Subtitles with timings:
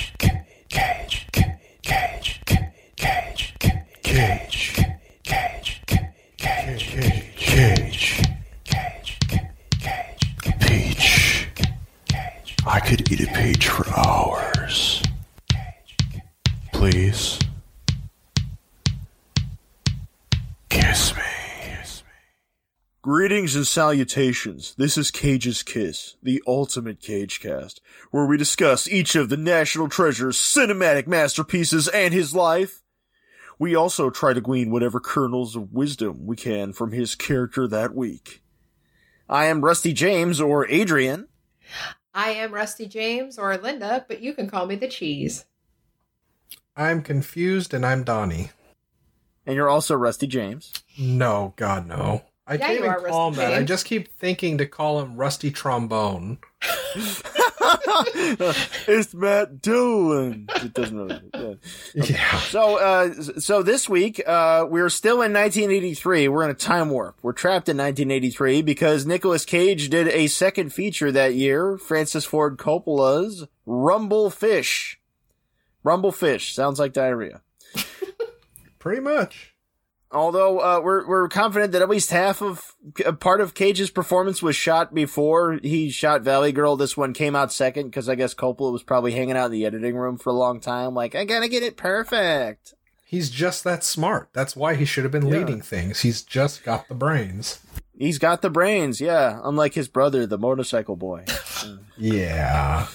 [0.00, 0.27] Okay.
[23.28, 24.74] Greetings and salutations.
[24.78, 29.86] This is Cage's Kiss, the ultimate Cage cast, where we discuss each of the National
[29.86, 32.80] Treasure's cinematic masterpieces and his life.
[33.58, 37.94] We also try to glean whatever kernels of wisdom we can from his character that
[37.94, 38.42] week.
[39.28, 41.28] I am Rusty James, or Adrian.
[42.14, 45.44] I am Rusty James or Linda, but you can call me the cheese.
[46.74, 48.52] I'm confused and I'm Donnie.
[49.44, 50.72] And you're also Rusty James.
[50.98, 52.22] No, God, no.
[52.50, 53.52] I Yeah, can't even call him that.
[53.52, 56.38] I just keep thinking to call him Rusty Trombone.
[58.86, 60.48] it's Matt Dillon.
[60.56, 61.20] It doesn't really.
[61.34, 61.54] yeah.
[61.94, 62.38] Yeah.
[62.40, 66.28] So, uh, so this week, uh, we're still in 1983.
[66.28, 67.18] We're in a time warp.
[67.22, 72.56] We're trapped in 1983 because Nicolas Cage did a second feature that year, Francis Ford
[72.56, 74.98] Coppola's Rumble Fish.
[75.84, 77.42] Rumble Fish sounds like diarrhea.
[78.78, 79.54] Pretty much.
[80.10, 84.42] Although uh, we're we're confident that at least half of a part of Cage's performance
[84.42, 86.76] was shot before he shot Valley Girl.
[86.76, 89.66] This one came out second because I guess Coppola was probably hanging out in the
[89.66, 90.94] editing room for a long time.
[90.94, 92.72] Like I gotta get it perfect.
[93.04, 94.30] He's just that smart.
[94.32, 95.38] That's why he should have been Yeah.
[95.38, 96.00] leading things.
[96.00, 97.60] He's just got the brains.
[97.98, 99.40] He's got the brains, yeah.
[99.44, 101.24] Unlike his brother, the motorcycle boy.
[102.00, 102.86] Yeah.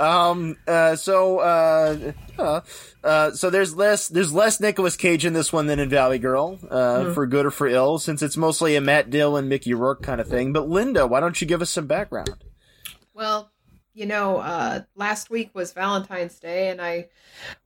[0.00, 0.56] Um.
[0.66, 0.96] Uh.
[0.96, 1.38] So.
[1.38, 2.12] Uh.
[2.38, 2.60] Uh.
[3.04, 4.08] uh, so there's less.
[4.08, 6.58] There's less Nicolas Cage in this one than in Valley Girl.
[6.68, 7.12] Uh.
[7.12, 10.28] For good or for ill, since it's mostly a Matt Dillon, Mickey Rourke kind of
[10.28, 10.52] thing.
[10.52, 12.44] But Linda, why don't you give us some background?
[13.14, 13.50] Well,
[13.92, 17.08] you know, uh, last week was Valentine's Day, and I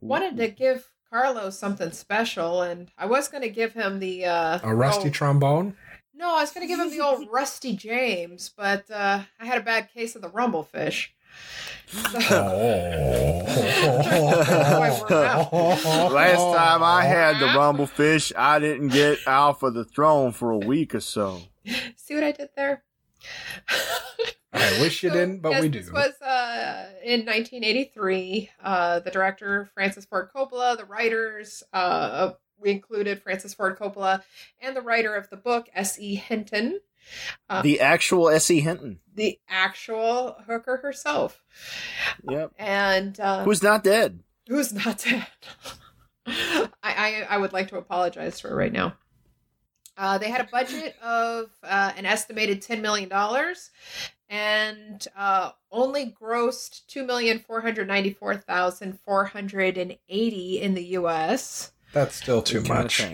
[0.01, 4.59] wanted to give Carlos something special, and I was going to give him the uh,
[4.63, 5.77] A rusty oh, trombone?
[6.15, 9.59] no, I was going to give him the old Rusty James, but uh, I had
[9.59, 11.09] a bad case of the rumblefish.
[12.31, 13.43] Oh.
[16.13, 20.59] Last time I had the Rumblefish, I didn't get off of the throne for a
[20.59, 21.41] week or so.
[21.97, 22.83] See what I did there?
[24.53, 25.81] I wish you So, didn't, but yes, we do.
[25.81, 28.51] This was uh, in 1983.
[28.63, 34.23] Uh, the director Francis Ford Coppola, the writers uh, we included Francis Ford Coppola,
[34.61, 35.99] and the writer of the book S.
[35.99, 36.15] E.
[36.15, 36.81] Hinton,
[37.49, 38.61] Uh, The actual S.E.
[38.61, 39.01] Hinton.
[39.15, 41.43] the actual hooker herself,
[42.29, 42.53] Yep.
[42.59, 44.21] and uh, Who's not dead.
[44.49, 45.27] who's not dead.
[46.27, 48.95] I, I I would like to apologize for her right now.
[49.97, 53.71] Uh, they had a budget of uh, an estimated ten million dollars,
[54.29, 60.61] and uh, only grossed two million four hundred ninety four thousand four hundred and eighty
[60.61, 61.73] in the U.S.
[61.93, 63.07] That's still too much.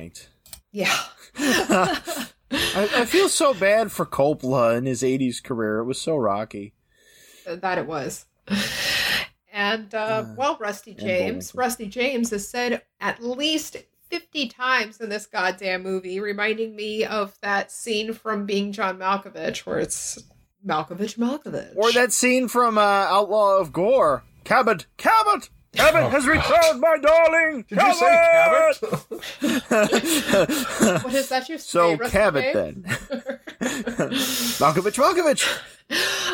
[0.72, 0.96] Yeah.
[2.50, 5.78] I, I feel so bad for Coppola in his 80s career.
[5.78, 6.74] It was so rocky.
[7.46, 8.26] that it was.
[9.52, 13.76] And uh, Uh, well, Rusty James, Rusty James has said at least
[14.10, 19.60] 50 times in this goddamn movie, reminding me of that scene from Being John Malkovich,
[19.66, 20.18] where it's
[20.66, 21.76] Malkovich, Malkovich.
[21.76, 24.24] Or that scene from uh, Outlaw of Gor.
[24.44, 24.86] Cabot!
[24.96, 25.48] Cabot!
[25.74, 26.32] Cabot Oh, has God.
[26.32, 27.64] returned, my darling!
[27.68, 28.80] Did you say Cabot?
[31.04, 32.82] What is that you say, so, Rusty Cabot James?
[32.84, 33.40] then.
[34.58, 35.46] Malkovich, Malkovich!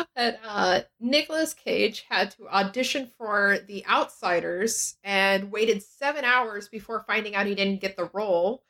[0.15, 7.03] and uh, Nicolas Cage had to audition for The Outsiders and waited seven hours before
[7.07, 8.63] finding out he didn't get the role.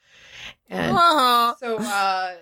[0.69, 1.55] And Uh-huh.
[1.59, 2.39] so uh, fr-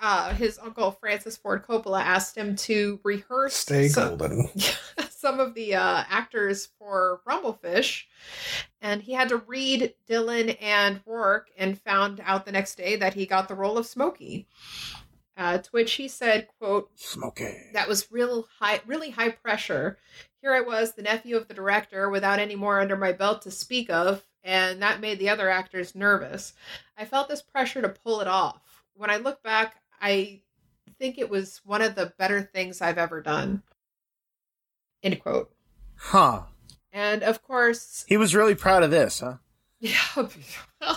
[0.00, 4.48] uh, his uncle Francis Ford Coppola asked him to rehearse Stay some, golden.
[5.10, 8.04] some of the uh, actors for Rumblefish,
[8.80, 13.14] and he had to read Dillon and Rourke, and found out the next day that
[13.14, 14.46] he got the role of Smokey.
[15.36, 17.70] Uh, to which he said, "quote Smokey.
[17.72, 19.96] that was real high really high pressure
[20.40, 23.50] here i was the nephew of the director without any more under my belt to
[23.50, 26.54] speak of and that made the other actors nervous
[26.96, 28.60] i felt this pressure to pull it off
[28.98, 30.40] when i look back i
[30.98, 33.62] think it was one of the better things i've ever done
[35.02, 35.50] end quote
[35.96, 36.42] Huh.
[36.92, 39.36] and of course He was really proud of this, huh?
[39.80, 39.94] yeah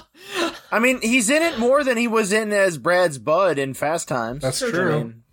[0.71, 4.07] I mean, he's in it more than he was in as Brad's bud in Fast
[4.07, 4.42] Times.
[4.42, 4.92] That's I true.
[4.97, 5.24] mean,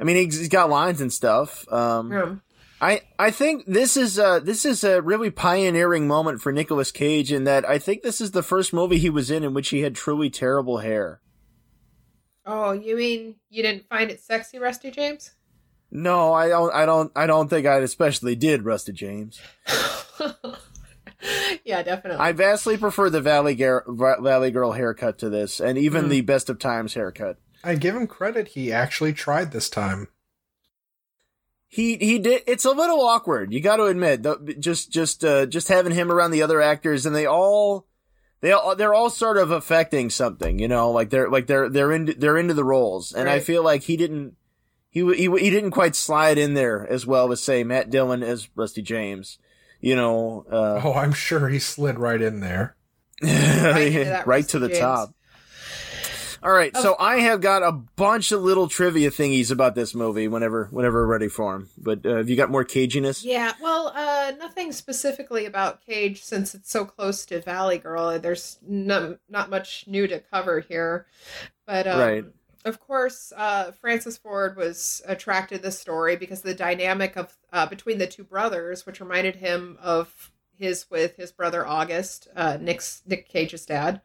[0.00, 1.70] I mean, he's, he's got lines and stuff.
[1.70, 2.34] Um, Yeah.
[2.80, 7.32] I I think this is a this is a really pioneering moment for Nicolas Cage
[7.32, 9.80] in that I think this is the first movie he was in in which he
[9.80, 11.20] had truly terrible hair.
[12.46, 15.32] Oh you mean you didn't find it sexy rusty james
[15.90, 16.74] No, I don't.
[16.74, 17.12] I don't.
[17.14, 19.40] I don't think I especially did Rusty James.
[21.64, 22.18] yeah, definitely.
[22.20, 26.08] I vastly prefer the Valley, Gar- Valley Girl haircut to this, and even Mm.
[26.10, 27.38] the Best of Times haircut.
[27.64, 28.48] I give him credit.
[28.48, 30.08] He actually tried this time.
[31.68, 32.42] He he did.
[32.46, 33.52] It's a little awkward.
[33.52, 34.22] You got to admit.
[34.24, 37.86] though, Just just uh, just having him around the other actors, and they all
[38.40, 40.58] they all they're all sort of affecting something.
[40.58, 43.62] You know, like they're like they're they're into they're into the roles, and I feel
[43.62, 44.36] like he didn't.
[44.90, 48.48] He, he he didn't quite slide in there as well as say Matt Dillon as
[48.54, 49.38] Rusty James,
[49.80, 52.76] you know, uh, Oh, I'm sure he slid right in there.
[53.22, 54.78] Right right to the James.
[54.80, 55.14] top.
[56.46, 60.28] All right, so I have got a bunch of little trivia thingies about this movie.
[60.28, 61.70] Whenever, whenever we're ready for them.
[61.76, 63.24] But uh, have you got more caginess?
[63.24, 68.16] Yeah, well, uh, nothing specifically about Cage since it's so close to Valley Girl.
[68.20, 71.06] There's no, not much new to cover here,
[71.66, 72.24] but um, Right.
[72.64, 77.66] Of course, uh, Francis Ford was attracted to this story because the dynamic of uh,
[77.66, 83.02] between the two brothers, which reminded him of his with his brother August, uh, Nick's
[83.04, 84.00] Nick Cage's dad.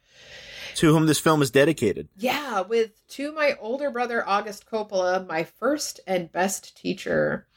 [0.75, 2.09] To whom this film is dedicated.
[2.18, 7.47] Yeah, with to my older brother August Coppola, my first and best teacher.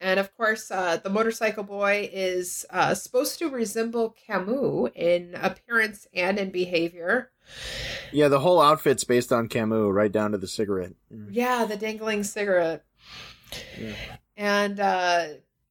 [0.00, 6.06] And of course, uh, the motorcycle boy is uh, supposed to resemble Camus in appearance
[6.12, 7.30] and in behavior.
[8.12, 10.92] Yeah, the whole outfit's based on Camus, right down to the cigarette.
[11.12, 11.28] Mm.
[11.30, 12.84] Yeah, the dangling cigarette.
[13.80, 13.94] Yeah.
[14.36, 15.26] And uh,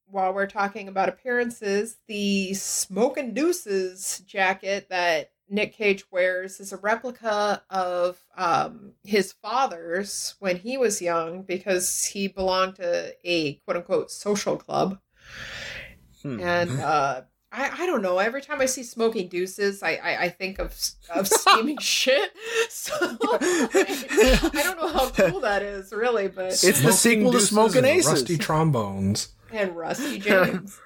[0.08, 6.78] while we're talking about appearances, the Smokin' Deuces jacket that Nick Cage wears is a
[6.78, 13.78] replica of um, his father's when he was young because he belonged to a quote
[13.78, 15.00] unquote social club.
[16.24, 16.40] Hmm.
[16.40, 17.22] And uh,
[17.52, 18.18] I, I don't know.
[18.18, 20.76] Every time I see smoking deuces, I, I, I think of
[21.14, 22.32] of steaming shit.
[22.70, 27.38] So I don't know how cool that is, really, but It's the Smoking sequel to
[27.38, 28.12] Deuces Smoking and Aces.
[28.12, 29.30] Rusty trombones.
[29.52, 30.80] and Rusty James.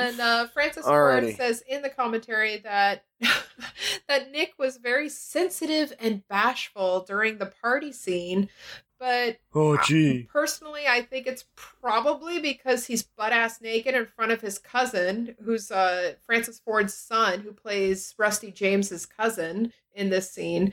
[0.00, 3.04] And uh, Francis Ford says in the commentary that
[4.08, 8.48] that Nick was very sensitive and bashful during the party scene,
[8.98, 10.28] but oh, gee.
[10.30, 15.36] personally, I think it's probably because he's butt ass naked in front of his cousin,
[15.44, 20.72] who's uh, Francis Ford's son, who plays Rusty James's cousin in this scene,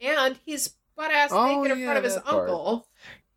[0.00, 2.48] and he's butt ass Oh, naked in yeah, front of his part.
[2.48, 2.86] uncle.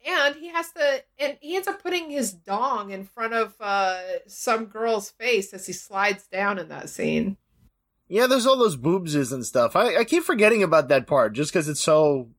[0.08, 4.00] And he has to, and he ends up putting his dong in front of uh,
[4.28, 7.38] some girl's face as he slides down in that scene.
[8.08, 9.76] Yeah, there's all those boobses and stuff.
[9.76, 12.30] I, I keep forgetting about that part just because it's so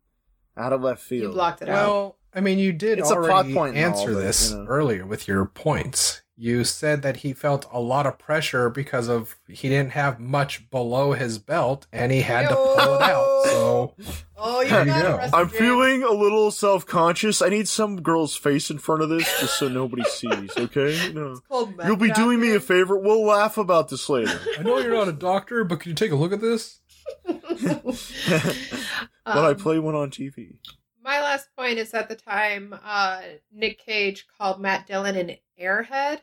[0.56, 1.22] out of left field.
[1.22, 1.88] You blocked it out.
[1.88, 4.66] Well, I mean, you did It's a plot point point answer but, this you know.
[4.66, 6.22] earlier with your points.
[6.38, 10.68] You said that he felt a lot of pressure because of he didn't have much
[10.70, 13.42] below his belt and he had to pull it out.
[13.44, 13.94] So
[14.36, 15.38] Oh, you There you got go.
[15.38, 17.40] I'm feeling a little self conscious.
[17.40, 21.10] I need some girl's face in front of this just so nobody sees, okay?
[21.14, 21.40] No.
[21.86, 22.98] You'll be doing me a favor.
[22.98, 24.38] We'll laugh about this later.
[24.58, 26.80] I know you're not a doctor, but can you take a look at this?
[27.26, 27.94] but
[29.24, 30.56] I Um, play one on TV.
[31.06, 33.22] My last point is at the time, uh,
[33.52, 36.18] Nick Cage called Matt Dillon an airhead,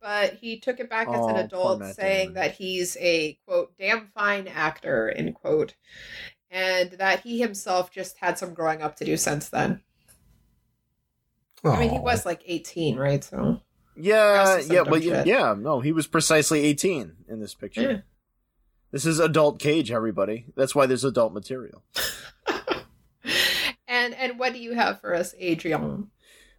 [0.00, 2.34] but he took it back as Oh, an adult, saying Dillon.
[2.34, 5.74] that he's a quote damn fine actor end quote,
[6.48, 9.82] and that he himself just had some growing up to do since then.
[11.64, 13.24] I mean, he was like eighteen, right?
[13.24, 13.60] So
[13.96, 15.26] Yeah, yeah, but yeah, shit.
[15.26, 17.82] yeah, no, he was precisely 18 in this picture.
[17.82, 17.98] Yeah.
[18.92, 20.46] This is adult Cage, everybody.
[20.56, 21.82] That's why there's adult material.
[24.12, 26.08] and and what do you have for us, Adrian?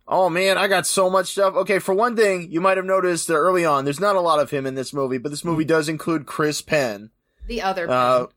[0.07, 1.55] Oh man, I got so much stuff.
[1.55, 4.39] Okay, for one thing, you might have noticed that early on, there's not a lot
[4.39, 7.11] of him in this movie, but this movie does include Chris Penn.
[7.47, 8.27] The other Uh,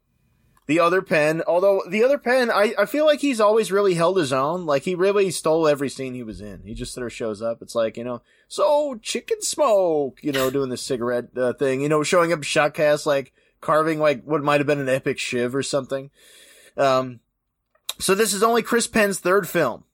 [0.67, 4.17] the other Penn, although the other Penn, I, I feel like he's always really held
[4.17, 4.65] his own.
[4.65, 6.63] Like he really stole every scene he was in.
[6.63, 7.61] He just sort of shows up.
[7.61, 11.89] It's like, you know, so chicken smoke, you know, doing the cigarette uh, thing, you
[11.89, 15.63] know, showing up shotcast, like carving like what might have been an epic shiv or
[15.63, 16.11] something.
[16.77, 17.21] Um,
[17.99, 19.85] so this is only Chris Penn's third film.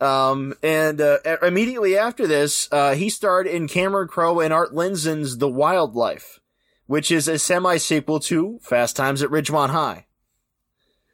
[0.00, 5.36] Um, and, uh, immediately after this, uh, he starred in Cameron Crowe and Art Linson's
[5.36, 6.40] The Wildlife,
[6.86, 10.06] which is a semi-sequel to Fast Times at Ridgemont High.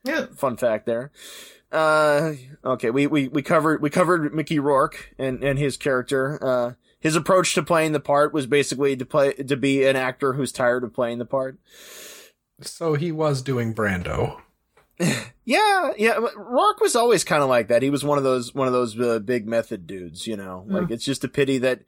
[0.04, 0.26] yeah.
[0.36, 1.10] Fun fact there.
[1.72, 6.38] Uh, okay, we, we, we covered, we covered Mickey Rourke and, and his character.
[6.40, 10.34] Uh, his approach to playing the part was basically to play, to be an actor
[10.34, 11.58] who's tired of playing the part.
[12.60, 14.40] So he was doing Brando.
[15.44, 16.18] Yeah, yeah.
[16.18, 17.82] but Rourke was always kind of like that.
[17.82, 20.64] He was one of those one of those uh, big method dudes, you know.
[20.66, 21.82] Like it's just a pity that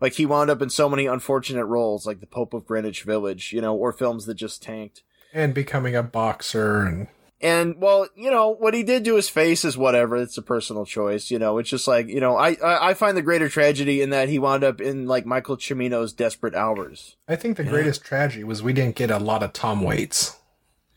[0.00, 3.52] like he wound up in so many unfortunate roles, like the Pope of Greenwich Village,
[3.52, 5.02] you know, or films that just tanked.
[5.34, 7.08] And becoming a boxer and
[7.40, 10.16] And well, you know, what he did to his face is whatever.
[10.16, 11.30] It's a personal choice.
[11.30, 14.10] You know, it's just like, you know, I, I, I find the greater tragedy in
[14.10, 17.16] that he wound up in like Michael Cimino's Desperate Hours.
[17.28, 20.38] I think the greatest tragedy was we didn't get a lot of Tom Waits.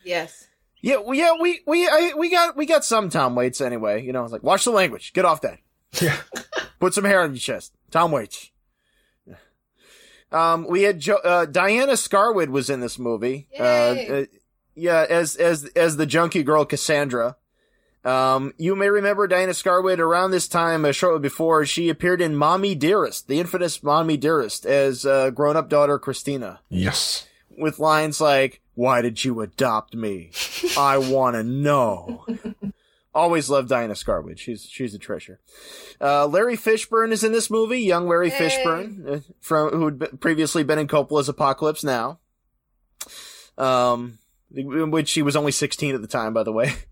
[0.06, 0.47] Yes.
[0.82, 4.04] Yeah, well, yeah, we, we, I, we got, we got some Tom Waits anyway.
[4.06, 5.12] You know, it's like, watch the language.
[5.14, 5.60] Get off that.
[6.02, 6.18] Yeah.
[6.80, 7.74] Put some hair on your chest.
[7.92, 8.52] Tom Waits.
[10.32, 13.48] Um, we had jo- uh, Diana Scarwid was in this movie.
[13.58, 13.64] Uh,
[13.96, 14.22] Yay.
[14.22, 14.26] uh,
[14.76, 17.38] yeah, as as as the junkie girl Cassandra.
[18.04, 22.36] Um, you may remember Diana Scarwid around this time, uh, shortly before, she appeared in
[22.36, 27.28] Mommy Dearest, the infamous Mommy Dearest, as uh, grown-up daughter Christina, Yes.
[27.58, 30.32] with lines like, "Why did you adopt me?
[30.78, 32.26] I want to know."
[33.16, 34.38] Always loved Diana Scarwid.
[34.38, 35.40] She's she's a treasure.
[36.00, 37.80] Uh, Larry Fishburne is in this movie.
[37.82, 38.38] Young Larry Yay.
[38.38, 42.20] Fishburne, uh, from who had previously been in Coppola's Apocalypse Now.
[43.58, 44.20] Um,
[44.54, 46.74] in which he was only sixteen at the time, by the way.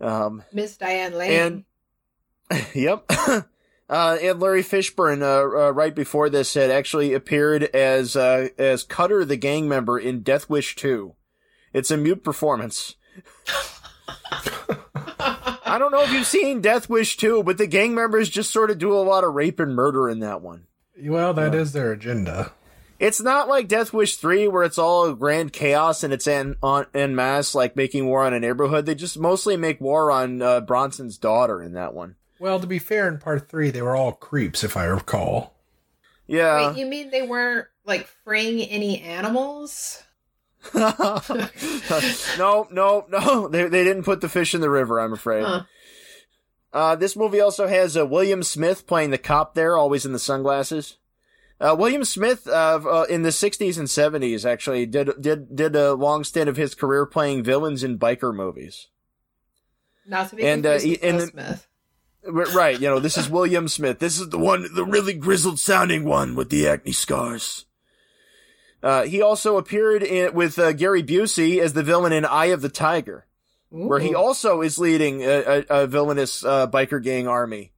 [0.00, 1.64] Um, Miss Diane Lane.
[2.50, 3.10] and yep.
[3.88, 8.82] Uh, and Larry Fishburne, uh, uh, right before this, had actually appeared as uh, as
[8.82, 11.14] Cutter, the gang member in Death Wish Two.
[11.72, 12.96] It's a mute performance.
[15.68, 18.70] I don't know if you've seen Death Wish 2, but the gang members just sort
[18.70, 20.66] of do a lot of rape and murder in that one.
[21.00, 22.52] Well, that is their agenda.
[22.98, 26.86] It's not like Death Wish 3 where it's all grand chaos and it's en, on,
[26.94, 28.86] en masse, like making war on a neighborhood.
[28.86, 32.16] They just mostly make war on uh, Bronson's daughter in that one.
[32.40, 35.54] Well, to be fair, in part three, they were all creeps, if I recall.
[36.26, 36.68] Yeah.
[36.70, 40.02] Wait, you mean they weren't like freeing any animals?
[40.74, 43.48] no, no, no.
[43.48, 45.44] They, they didn't put the fish in the river, I'm afraid.
[45.44, 45.62] Huh.
[46.72, 50.18] Uh, this movie also has uh, William Smith playing the cop there, always in the
[50.18, 50.98] sunglasses.
[51.60, 55.94] Uh, William Smith, uh, uh, in the 60s and 70s, actually did, did, did a
[55.94, 58.88] long stint of his career playing villains in biker movies.
[60.06, 61.66] Not to be And, uh, confused with he- and the- Smith.
[62.26, 64.00] Right, you know, this is William Smith.
[64.00, 67.64] This is the one, the really grizzled sounding one with the acne scars.
[68.82, 72.60] Uh, he also appeared in, with uh, Gary Busey as the villain in Eye of
[72.60, 73.26] the Tiger,
[73.70, 77.72] where he also is leading a, a, a villainous uh, biker gang army.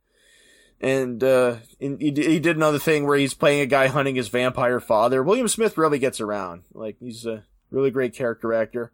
[0.80, 4.28] And uh, in, he, he did another thing where he's playing a guy hunting his
[4.28, 5.22] vampire father.
[5.22, 6.64] William Smith really gets around.
[6.72, 8.92] Like he's a really great character actor.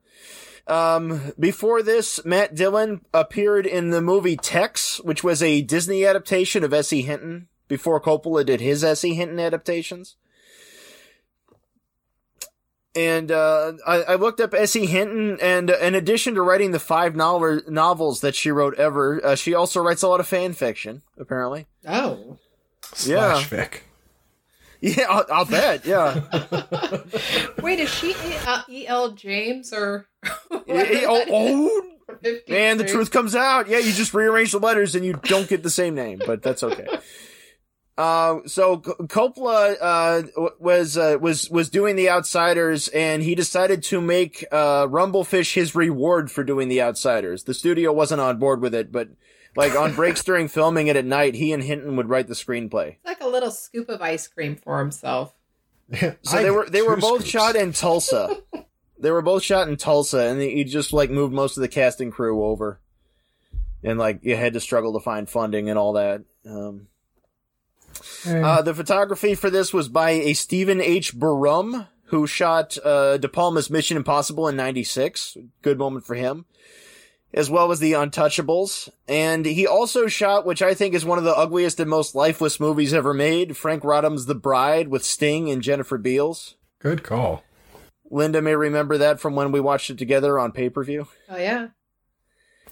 [0.66, 6.64] Um, before this, Matt Dillon appeared in the movie Tex, which was a Disney adaptation
[6.64, 7.02] of S.E.
[7.02, 9.14] Hinton before Coppola did his S.E.
[9.14, 10.16] Hinton adaptations.
[12.96, 14.86] And uh, I, I looked up S.E.
[14.86, 19.24] Hinton, and uh, in addition to writing the five novel- novels that she wrote ever,
[19.24, 21.66] uh, she also writes a lot of fan fiction, apparently.
[21.86, 22.38] Oh.
[23.04, 23.34] Yeah.
[23.34, 23.80] Slash fic.
[24.86, 25.84] Yeah, I'll, I'll bet.
[25.84, 26.20] Yeah.
[27.60, 28.14] Wait, is she
[28.46, 29.12] uh, E.L.
[29.12, 30.06] James or?
[30.68, 31.82] Oh, oh,
[32.48, 33.68] And the truth comes out.
[33.68, 36.62] Yeah, you just rearrange the letters and you don't get the same name, but that's
[36.62, 36.86] okay.
[37.98, 44.02] Uh, so Coppola, uh, was, uh, was, was doing The Outsiders and he decided to
[44.02, 47.44] make, uh, Rumblefish his reward for doing The Outsiders.
[47.44, 49.08] The studio wasn't on board with it, but
[49.56, 52.96] like on breaks during filming it at night, he and Hinton would write the screenplay.
[52.96, 55.34] It's like a little scoop of ice cream for himself.
[55.98, 57.30] So I they were, they were both scoops.
[57.30, 58.38] shot in Tulsa.
[58.98, 62.10] they were both shot in Tulsa and he just like moved most of the casting
[62.10, 62.80] crew over.
[63.84, 66.24] And like you had to struggle to find funding and all that.
[66.44, 66.88] Um,
[68.26, 71.14] uh, the photography for this was by a Stephen H.
[71.14, 75.36] Burum, who shot uh, De Palma's Mission Impossible in '96.
[75.62, 76.46] Good moment for him,
[77.34, 78.88] as well as The Untouchables.
[79.08, 82.58] And he also shot, which I think is one of the ugliest and most lifeless
[82.60, 86.54] movies ever made, Franc Roddam's The Bride with Sting and Jennifer Beals.
[86.78, 87.42] good call.
[88.10, 91.08] Linda may remember that from when we watched it together on pay per view.
[91.28, 91.68] Oh yeah.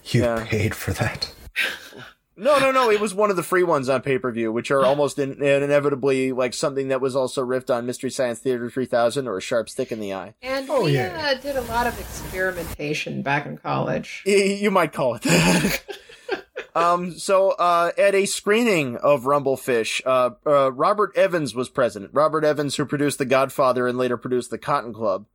[0.05, 0.45] You Yeah.
[0.47, 1.33] paid for that.
[2.37, 2.89] No, no, no.
[2.91, 5.41] It was one of the free ones on pay per view, which are almost in,
[5.41, 9.69] inevitably like something that was also riffed on Mystery Science Theater 3000 or A Sharp
[9.69, 10.33] Stick in the Eye.
[10.41, 11.33] And Oh, we yeah.
[11.37, 14.23] uh, did a lot of experimentation back in college.
[14.25, 15.81] Y- You might call it that.
[16.75, 22.09] um, so, uh, at a screening of Rumblefish, uh, uh, Robert Evans was present.
[22.13, 25.25] Robert Evans, who produced The Godfather and later produced The Cotton Club.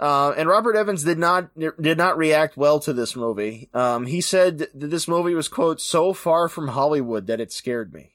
[0.00, 3.70] Uh, and Robert Evans did not, did not react well to this movie.
[3.72, 7.94] Um, he said that this movie was, quote, so far from Hollywood that it scared
[7.94, 8.14] me.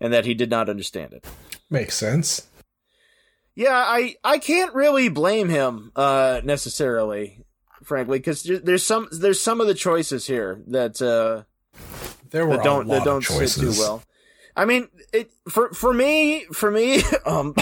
[0.00, 1.26] And that he did not understand it.
[1.70, 2.46] Makes sense.
[3.56, 7.44] Yeah, I, I can't really blame him, uh, necessarily,
[7.82, 11.42] frankly, because there's some, there's some of the choices here that, uh,
[12.30, 14.02] There were that don't that don't sit too well.
[14.54, 17.54] I mean, it for for me for me um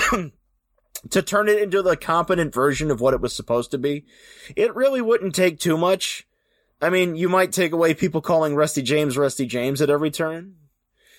[1.11, 4.05] to turn it into the competent version of what it was supposed to be,
[4.55, 6.27] it really wouldn't take too much.
[6.81, 10.55] I mean, you might take away people calling Rusty James Rusty James at every turn.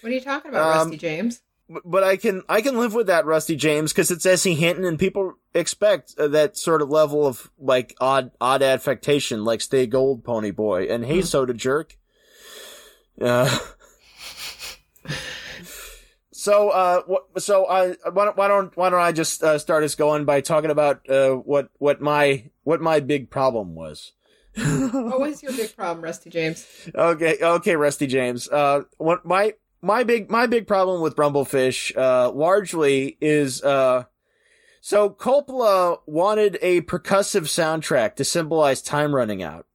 [0.01, 1.41] What are you talking about, Um, Rusty James?
[1.83, 4.53] But I can I can live with that Rusty James because it's S.E.
[4.55, 9.59] Hinton and people expect uh, that sort of level of like odd odd affectation like
[9.59, 11.25] Stay Gold Pony Boy and Hey Hmm.
[11.25, 11.97] Soda Jerk.
[13.19, 13.57] Uh,
[16.47, 19.83] so uh wh- so I why don't why don't why don't I just uh, start
[19.83, 24.13] us going by talking about uh what what my what my big problem was.
[24.57, 26.65] What was your big problem, Rusty James?
[26.95, 28.47] Okay, okay, Rusty James.
[28.49, 34.05] Uh, what my my big my big problem with Rumblefish, uh, largely is uh,
[34.81, 39.67] so Coppola wanted a percussive soundtrack to symbolize time running out.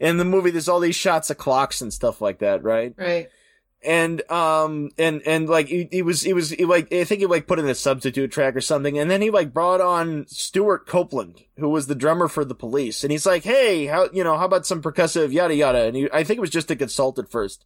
[0.00, 2.94] In the movie, there's all these shots of clocks and stuff like that, right?
[2.96, 3.28] Right.
[3.82, 7.26] And um and and like he, he was he was he like I think he
[7.26, 10.86] like put in a substitute track or something, and then he like brought on Stuart
[10.86, 14.36] Copeland, who was the drummer for the Police, and he's like, hey, how you know
[14.36, 17.18] how about some percussive yada yada, and he, I think it was just a consult
[17.18, 17.64] at first,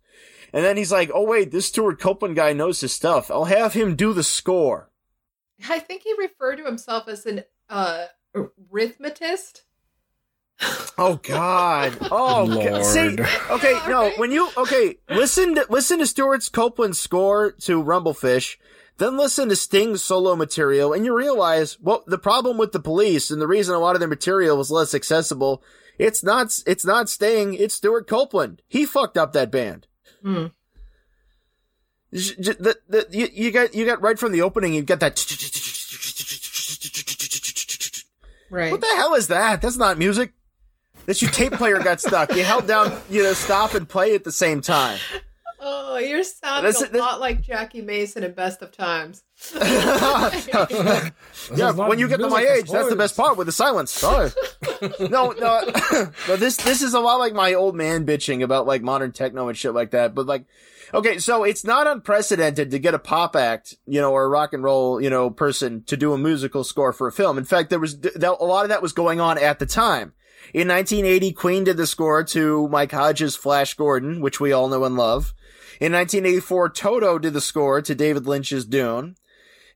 [0.53, 3.75] and then he's like, oh wait, this Stuart Copeland guy knows his stuff, I'll have
[3.75, 4.91] him do the score.
[5.69, 9.63] I think he referred to himself as an uh arithmetist.
[10.97, 11.99] Oh God!
[12.03, 12.49] Oh God.
[12.49, 12.85] Lord.
[12.85, 13.17] See,
[13.51, 14.13] okay, no.
[14.17, 18.57] When you okay, listen to listen to Stuart Copeland's score to Rumblefish,
[18.99, 23.31] then listen to Sting's solo material, and you realize well the problem with the police
[23.31, 25.63] and the reason a lot of their material was less accessible.
[25.99, 28.63] It's not it's not Sting, it's Stuart Copeland.
[28.69, 29.87] He fucked up that band.
[30.23, 30.47] Hmm.
[32.13, 34.73] J- j- The, the, you, you got you got right from the opening.
[34.75, 35.19] You got that.
[38.51, 38.71] Right.
[38.71, 39.61] What the hell is that?
[39.61, 40.33] That's not music.
[41.07, 42.35] That your tape player got stuck.
[42.35, 44.99] You held down, you know, stop and play at the same time.
[45.67, 49.23] Oh, you're sounding This- a this- lot like Jackie Mason in Best of Times.
[51.55, 53.91] yeah, when you get to my age, that's the best part with the silence.
[53.91, 54.31] Sorry.
[55.01, 55.61] no, no,
[56.29, 56.37] no.
[56.37, 59.57] This this is a lot like my old man bitching about like modern techno and
[59.57, 60.15] shit like that.
[60.15, 60.45] But like,
[60.93, 64.53] okay, so it's not unprecedented to get a pop act, you know, or a rock
[64.53, 67.39] and roll, you know, person to do a musical score for a film.
[67.39, 70.13] In fact, there was th- a lot of that was going on at the time.
[70.53, 74.85] In 1980, Queen did the score to Mike Hodges' Flash Gordon, which we all know
[74.85, 75.35] and love.
[75.81, 79.17] In 1984, Toto did the score to David Lynch's Dune.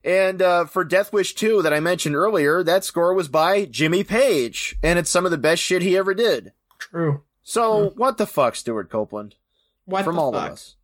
[0.03, 4.05] And uh, for Death Wish 2 that I mentioned earlier, that score was by Jimmy
[4.05, 6.53] Page, and it's some of the best shit he ever did.
[6.77, 7.23] True.
[7.43, 9.35] So what the fuck, Stuart Copeland?
[9.83, 10.47] What From the all fuck?
[10.47, 10.75] of us.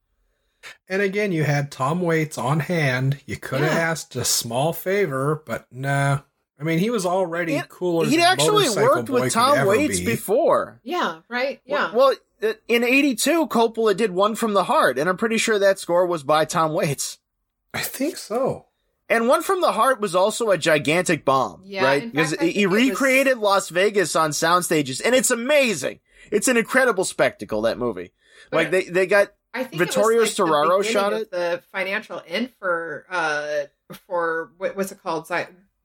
[0.90, 3.22] And again, you had Tom Waits on hand.
[3.26, 3.80] You could have Yeah.
[3.80, 6.22] asked a small favor, but nah.
[6.60, 8.06] I mean, he was already It- cooler.
[8.06, 10.06] He'd than actually worked with Tom Waits be.
[10.06, 10.80] before.
[10.84, 11.60] Yeah, right?
[11.66, 11.94] Yeah.
[11.94, 15.80] Well, uh, in '82, Coppola did One from the Heart, and I'm pretty sure that
[15.80, 17.18] score was by Tom Waits.
[17.74, 18.68] I think so.
[19.10, 22.12] And One from the Heart was also a gigantic bomb, Yeah, right?
[22.12, 26.00] Because fact, he think it was- recreated Las Vegas on sound stages, and it's amazing.
[26.32, 27.62] It's an incredible spectacle.
[27.64, 28.14] That movie,
[28.50, 31.30] But like they they got I think Vittorio it like Storaro shot it?
[31.32, 33.66] The financial end for uh
[34.08, 35.28] for what what's it called?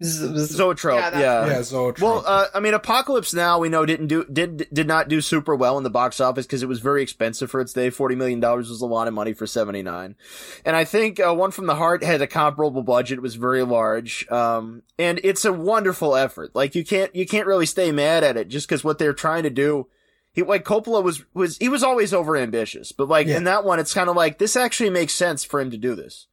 [0.03, 0.99] Zy- z- z- Zoetrope.
[0.99, 2.01] Yeah, that's Yeah, yeah, Zoetrope.
[2.01, 5.55] Well, uh, I mean, Apocalypse Now we know didn't do did did not do super
[5.55, 7.91] well in the box office because it was very expensive for its day.
[7.91, 10.17] Forty million dollars was a lot of money for seventy nine,
[10.65, 13.19] and I think uh, One from the Heart had a comparable budget.
[13.19, 16.55] It was very large, um, and it's a wonderful effort.
[16.55, 19.43] Like you can't you can't really stay mad at it just because what they're trying
[19.43, 19.87] to do.
[20.33, 23.37] He like Coppola was was he was always over ambitious, but like Yeah.
[23.37, 25.97] in that one, it's kind of like this actually makes sense for him to do
[25.97, 26.29] this.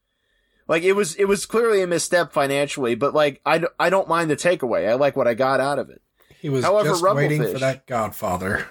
[0.67, 4.07] Like it was, it was clearly a misstep financially, but like I, d- I don't
[4.09, 4.89] mind the takeaway.
[4.89, 6.01] I like what I got out of it.
[6.41, 8.67] he was however, just waiting for that Godfather.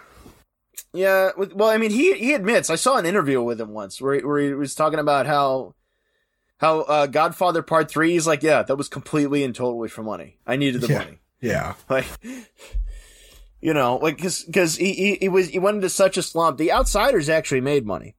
[0.92, 2.70] Yeah, well, I mean, he he admits.
[2.70, 5.74] I saw an interview with him once where he, where he was talking about how
[6.58, 8.12] how uh, Godfather Part Three.
[8.12, 10.38] He's like, yeah, that was completely and totally for money.
[10.46, 10.98] I needed the Yeah.
[10.98, 11.18] money.
[11.40, 11.74] Yeah.
[11.90, 12.06] Like,
[13.60, 16.56] you know, like because because he, he he was he went into such a slump.
[16.58, 18.14] The Outsiders actually made money,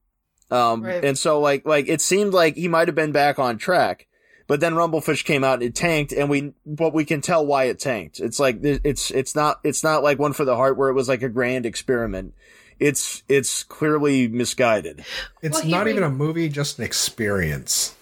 [0.51, 1.03] um, Right.
[1.03, 4.07] and so like like it seemed like he might have been back on track.
[4.47, 7.65] But then Rumblefish came out and it tanked, and we but we can tell why
[7.65, 8.21] it tanked.
[8.21, 11.09] It's like it's it's not it's not like one for the heart where it was
[11.09, 12.33] like a grand experiment.
[12.79, 15.03] It's it's clearly misguided.
[15.41, 17.93] It's Well, not re- even a movie, just an experience.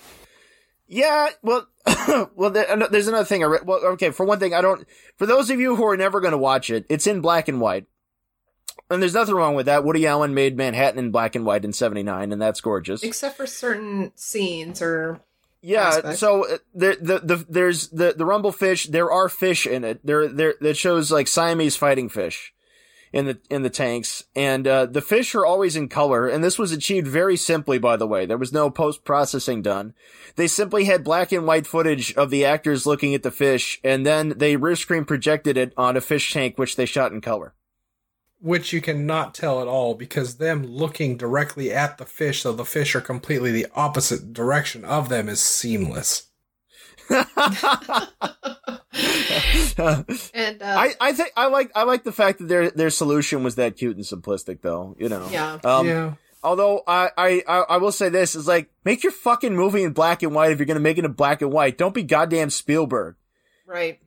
[0.88, 1.68] Yeah, well,
[2.36, 3.44] well, there's another thing.
[3.44, 4.86] I re- well, okay, for one thing, I don't.
[5.18, 7.60] For those of you who are never going to watch it, it's in black and
[7.60, 7.86] white,
[8.90, 9.84] and there's nothing wrong with that.
[9.84, 13.04] Woody Allen made Manhattan in black and white in '79, and that's gorgeous.
[13.04, 15.22] except for certain scenes or
[15.62, 16.20] Yeah, aspect.
[16.20, 18.86] so uh, the, the the there's the the rumble fish.
[18.86, 20.06] There are fish in it.
[20.06, 22.54] There there that shows like Siamese fighting fish
[23.14, 26.28] in the in the tanks, and uh, the fish are always in color.
[26.28, 28.26] And this was achieved very simply, by the way.
[28.26, 29.94] There was no post processing done.
[30.36, 34.06] They simply had black and white footage of the actors looking at the fish, and
[34.06, 37.54] then they rear screen projected it on a fish tank, which they shot in color.
[38.40, 42.66] Which you cannot tell at all because them looking directly at the fish, so the
[42.66, 46.28] fish are completely the opposite direction of them, is seamless.
[47.10, 47.26] and
[50.62, 53.56] uh, I, I think I like I like the fact that their their solution was
[53.56, 55.28] that cute and simplistic though, you know.
[55.30, 56.14] yeah, Um, yeah.
[56.44, 59.94] Although I, I I I will say this is like make your fucking movie in
[59.94, 61.78] black and white if you're gonna make it in black and white.
[61.78, 63.16] Don't be goddamn Spielberg.
[63.66, 64.00] right.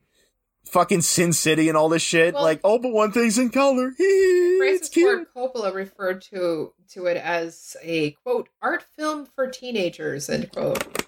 [0.71, 2.33] Fucking Sin City and all this shit.
[2.33, 3.91] Well- like, oh, but one thing's in color.
[4.57, 4.89] Francis.
[4.93, 11.07] Ford Coppola referred to to it as a quote art film for teenagers end quote.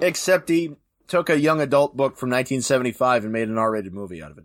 [0.00, 0.76] Except he
[1.06, 4.44] took a young adult book from 1975 and made an R-rated movie out of it.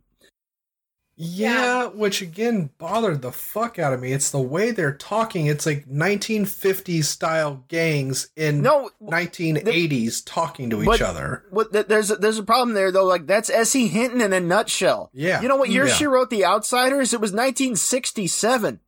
[1.21, 4.13] Yeah, which again bothered the fuck out of me.
[4.13, 5.47] It's the way they're talking.
[5.47, 11.43] It's like 1950s style gangs in No, 1980s talking to But- each other.
[11.49, 13.03] what there's a, there's a problem there though.
[13.03, 13.87] Like that's S.E.
[13.89, 15.09] Hinton in a nutshell.
[15.13, 15.41] Yeah.
[15.41, 15.93] You know what year Yeah.
[15.93, 17.13] she wrote The Outsiders?
[17.13, 18.79] It was 1967.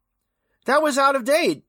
[0.66, 1.64] That was out of date.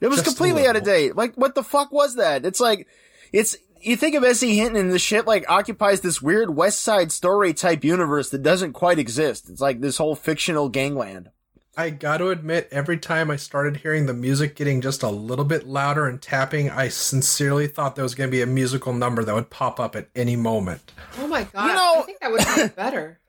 [0.00, 1.16] It was Just completely out of date.
[1.16, 2.46] Like what the fuck was that?
[2.46, 2.86] It's like
[3.30, 4.56] it's you think of S.E.
[4.56, 8.72] Hinton and the shit like occupies this weird West Side Story type universe that doesn't
[8.72, 9.48] quite exist.
[9.48, 11.30] It's like this whole fictional gangland.
[11.76, 15.44] I got to admit, every time I started hearing the music getting just a little
[15.44, 19.22] bit louder and tapping, I sincerely thought there was going to be a musical number
[19.22, 20.90] that would pop up at any moment.
[21.18, 21.66] Oh my god!
[21.68, 23.20] You know- I think that would be better.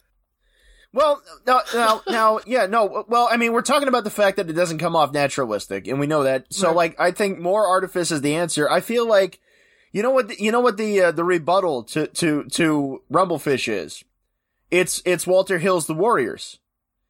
[0.91, 3.05] Well, no, now, now, yeah, no.
[3.07, 5.99] Well, I mean, we're talking about the fact that it doesn't come off naturalistic, and
[5.99, 6.51] we know that.
[6.51, 6.75] So, Right.
[6.75, 8.67] like, I think more artifice is the answer.
[8.67, 9.39] I feel like,
[9.91, 13.71] you know what, the, you know what the uh, the rebuttal to to to Rumblefish
[13.71, 14.03] is.
[14.71, 16.59] It's it's Walter Hill's The Warriors.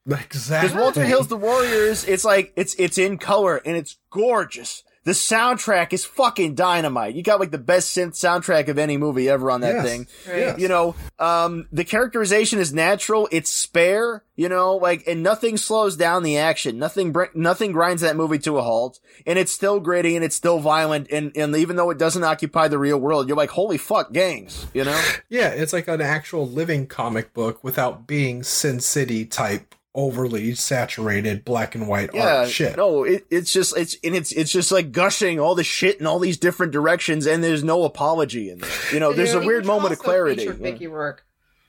[0.09, 0.69] Exactly.
[0.69, 4.83] Because Walter Hill's The Warriors, it's like it's it's in color and it's gorgeous.
[5.09, 7.15] The soundtrack is fucking dynamite.
[7.15, 9.83] You got like the best synth soundtrack of any movie ever on that Yes.
[9.83, 10.07] thing.
[10.27, 10.37] Right.
[10.37, 10.59] Yes.
[10.59, 13.27] You know, um, the characterization is natural.
[13.31, 16.77] It's spare, you know, like, and nothing slows down the action.
[16.77, 18.99] Nothing, br- nothing grinds that movie to a halt.
[19.25, 21.07] And it's still gritty and it's still violent.
[21.11, 24.67] And, and even though it doesn't occupy the real world, you're like, holy fuck, gangs,
[24.75, 25.01] you know?
[25.27, 31.43] Yeah, it's like an actual living comic book without being Sin City type overly saturated
[31.43, 32.37] black and white yeah.
[32.37, 32.77] art shit.
[32.77, 36.07] No, it, it's just, it's, and it's, it's just like gushing all the shit in
[36.07, 38.69] all these different directions and there's no apology in there.
[38.93, 40.41] You know, there's Yeah, a weird moment of clarity.
[40.41, 41.23] featured Mickey Rourke.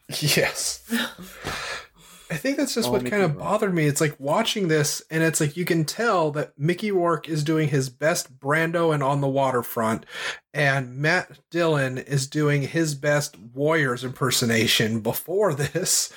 [0.21, 0.83] Yes.
[2.31, 3.41] I think that's just Oh, what Mickey kind of Rourke.
[3.41, 3.87] bothered me.
[3.87, 7.69] It's like watching this, and it's like you can tell that Mickey Rourke is doing
[7.69, 10.07] his best Brando and on the waterfront,
[10.55, 16.13] and Matt Dillon is doing his best Warriors impersonation before this.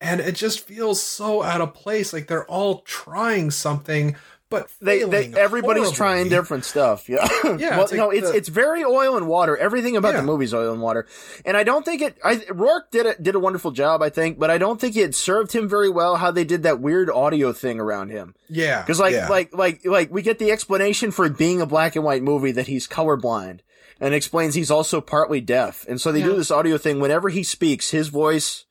[0.00, 2.12] And it just feels so out of place.
[2.12, 4.14] Like they're all trying something,
[4.48, 7.08] but They, they, everybody's trying different stuff.
[7.08, 7.26] Yeah.
[7.58, 9.56] Yeah, well, it's like no, it's, the- it's very oil and water.
[9.56, 10.20] Everything about Yeah.
[10.20, 11.06] the movie's oil and water.
[11.44, 14.38] And I don't think it, I, Rourke did a, did a wonderful job, I think,
[14.38, 17.52] but I don't think it served him very well how they did that weird audio
[17.52, 18.34] thing around him.
[18.48, 18.84] Yeah.
[18.84, 19.28] Cause like, yeah.
[19.28, 22.66] like, like, like, we get the explanation for being a black and white movie that
[22.66, 23.60] he's colorblind
[24.00, 25.86] and explains he's also partly deaf.
[25.88, 27.00] And so they do this audio thing.
[27.00, 28.65] Whenever he speaks, his voice,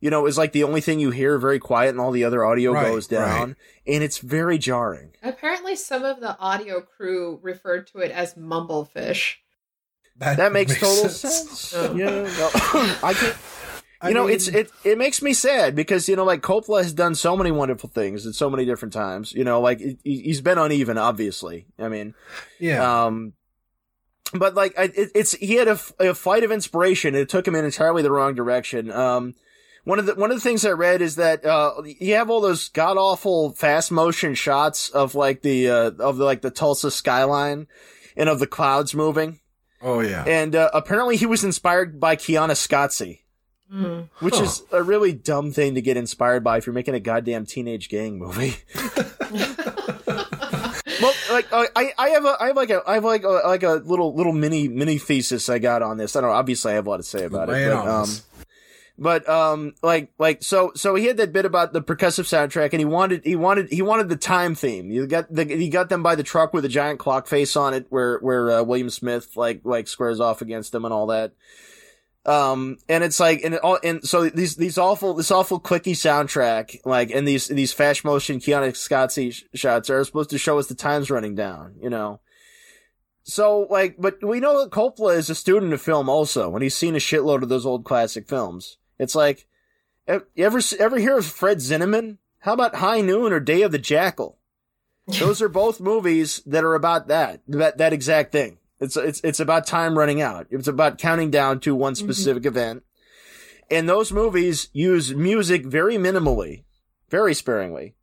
[0.00, 2.44] you know, is like the only thing you hear very quiet and all the other
[2.44, 3.56] audio Right, goes down.
[3.86, 5.12] And it's very jarring.
[5.22, 9.34] Apparently, some of the audio crew referred to it as mumblefish.
[10.16, 11.72] That makes total sense.
[11.76, 11.94] Oh.
[11.94, 12.50] Yeah, no,
[13.02, 13.36] I can't.
[14.00, 16.82] I You know, mean, it's it it makes me sad because you know, like Coppola
[16.82, 19.32] has done so many wonderful things at so many different times.
[19.32, 21.66] You know, like he- he's been uneven, obviously.
[21.78, 22.14] I mean,
[22.60, 23.06] yeah.
[23.06, 23.32] um,
[24.32, 27.14] but like I, it, it's he had a, a, flight of inspiration.
[27.16, 28.92] It took him in entirely the wrong direction.
[28.92, 29.34] Um,
[29.84, 32.40] one of the one of the things I read is that uh, you have all
[32.40, 36.90] those god awful fast motion shots of like the uh, of the, like the Tulsa
[36.90, 37.66] skyline
[38.16, 39.40] and of the clouds moving.
[39.80, 40.24] oh yeah.
[40.26, 43.20] And uh, apparently he was inspired by Koyaanisqatsi,
[43.72, 44.08] Mm.
[44.20, 44.44] which Huh.
[44.44, 47.90] is a really dumb thing to get inspired by if you're making a goddamn teenage
[47.90, 48.56] gang movie.
[51.02, 53.28] well, like uh, I, I have a, I have like a, I have like a,
[53.28, 56.16] like a little, little mini, mini thesis I got on this.
[56.16, 56.36] I don't know.
[56.36, 58.22] Obviously, I have a lot to say about Lay it, it but um, us.
[59.00, 62.80] But um, like, like so, so he had that bit about the percussive soundtrack, and
[62.80, 64.90] he wanted, he wanted, he wanted the time theme.
[64.90, 67.74] You got the, he got them by the truck with a giant clock face on
[67.74, 71.32] it, where where uh, William Smith like like squares off against him and all that.
[72.26, 75.92] Um, and it's like, and it all, and so these, these awful, this awful clicky
[75.92, 80.66] soundtrack, like, and these, these fast motion Koyaanisqatsi sh- shots are supposed to show us
[80.66, 82.20] the time's running down, you know?
[83.22, 86.76] So, like, but we know that Coppola is a student of film also, when he's
[86.76, 88.76] seen a shitload of those old classic films.
[88.98, 89.46] It's like,
[90.06, 92.18] you ever, ever hear of Fred Zinnemann?
[92.40, 94.38] How about High Noon or Day of the Jackal?
[95.06, 98.58] Those are both movies that are about that, that, that exact thing.
[98.80, 100.46] It's, it's, it's about time running out.
[100.50, 102.84] It's about counting down to one specific event.
[103.70, 106.64] And those movies use music very minimally,
[107.10, 107.94] very sparingly.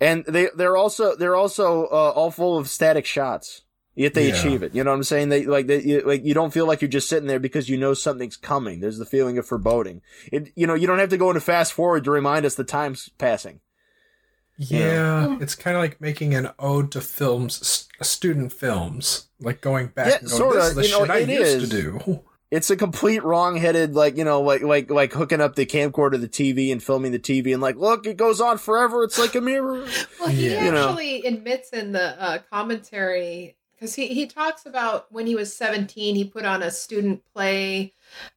[0.00, 3.62] and they they're also they're also uh, all full of static shots.
[3.98, 4.36] Yet they Yeah.
[4.38, 4.74] achieve it.
[4.76, 5.28] You know what I'm saying?
[5.28, 7.76] They like they you, like you don't feel like you're just sitting there because you
[7.76, 8.78] know something's coming.
[8.78, 10.02] There's the feeling of foreboding.
[10.32, 12.62] It you know you don't have to go into fast forward to remind us the
[12.64, 13.60] time's passing.
[14.56, 20.08] Yeah, it's kind of like making an ode to films, student films, like going back
[20.08, 22.20] Yeah, and going, sorta, is the you know, shit I it used to do.
[22.50, 26.18] It's a complete wrong-headed like you know like like like hooking up the camcorder to
[26.18, 29.04] the TV and filming the TV and like look it goes on forever.
[29.04, 29.84] It's like a mirror.
[30.18, 30.64] Well, he Yeah.
[30.64, 30.88] You know.
[30.88, 36.16] actually admits in the uh, commentary because he, he talks about when he was 17,
[36.16, 37.94] he put on a student play.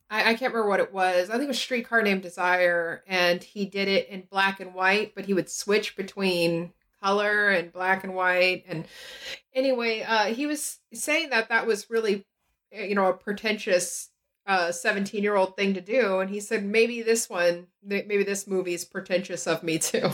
[0.10, 1.30] I, I can't remember what it was.
[1.30, 5.16] I think it was Streetcar Named Desire, and he did it in black and white,
[5.16, 8.66] but he would switch between color and black and white.
[8.68, 8.86] And
[9.56, 12.26] anyway, uh, he was saying that that was really,
[12.78, 14.10] uh, you know, a pretentious.
[14.48, 18.48] Uh, 17 year old thing to do and he said maybe this one maybe this
[18.48, 20.10] movie is pretentious of me too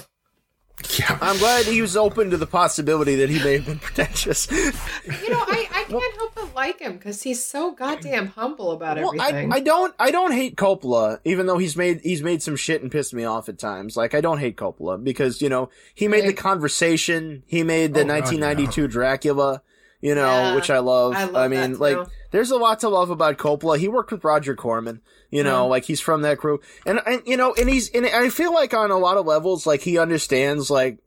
[1.00, 4.50] Yeah, I'm glad he was open to the possibility that he may have been pretentious.
[4.52, 8.98] You know, I, I can't help but like him because he's so goddamn humble about
[8.98, 9.54] Well, I, everything.
[9.54, 12.92] I don't I don't hate Coppola, even though he's made he's made some shit and
[12.92, 13.98] pissed me off at times.
[13.98, 18.02] Like I don't hate Coppola because you know he made the conversation, he made the
[18.02, 19.63] Oh, God, 1992 Dracula,
[20.00, 21.16] you know, Yeah, which I love.
[21.16, 22.12] I love mean, that like too.
[22.32, 23.78] There's a lot to love about Coppola.
[23.78, 25.70] He worked with Roger Corman, you know, Yeah.
[25.70, 28.74] like he's from that crew, and and you know, and he's and I feel like
[28.74, 31.00] on a lot of levels, like he understands like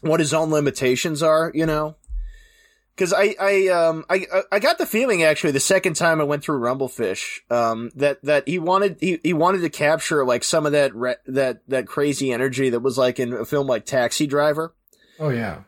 [0.00, 1.96] what his own limitations are, you know.
[2.94, 6.42] Because I, I, um, I, I got the feeling actually the second time I went
[6.42, 10.72] through Rumblefish, um, that, that he wanted, he, he wanted to capture like some of
[10.72, 14.74] that, re- that, that crazy energy that was like in a film like Taxi Driver.
[15.20, 15.60] oh yeah,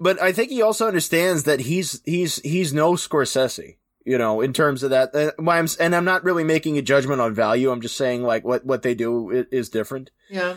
[0.00, 4.52] But I think he also understands that he's, he's, he's no Scorsese, you know, in
[4.52, 5.14] terms of that.
[5.14, 7.70] Uh, why I'm, s- and I'm not really making a judgment on value.
[7.70, 10.10] I'm just saying like what, what they do is different.
[10.30, 10.56] yeah.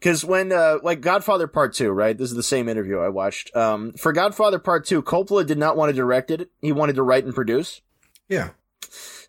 [0.00, 2.18] Cause when, uh, like Godfather Part 2, right?
[2.18, 3.54] This is the same interview I watched.
[3.56, 6.50] Um, for Godfather Part 2, Coppola did not want to direct it.
[6.60, 7.80] He wanted to write and produce.
[8.28, 8.50] yeah.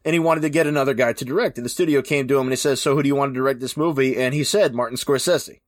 [0.04, 1.58] And he wanted to get another guy to direct.
[1.58, 3.40] And the studio came to him and he says, so who do you want to
[3.40, 4.18] direct this movie?
[4.18, 5.62] And he said, Martin Scorsese.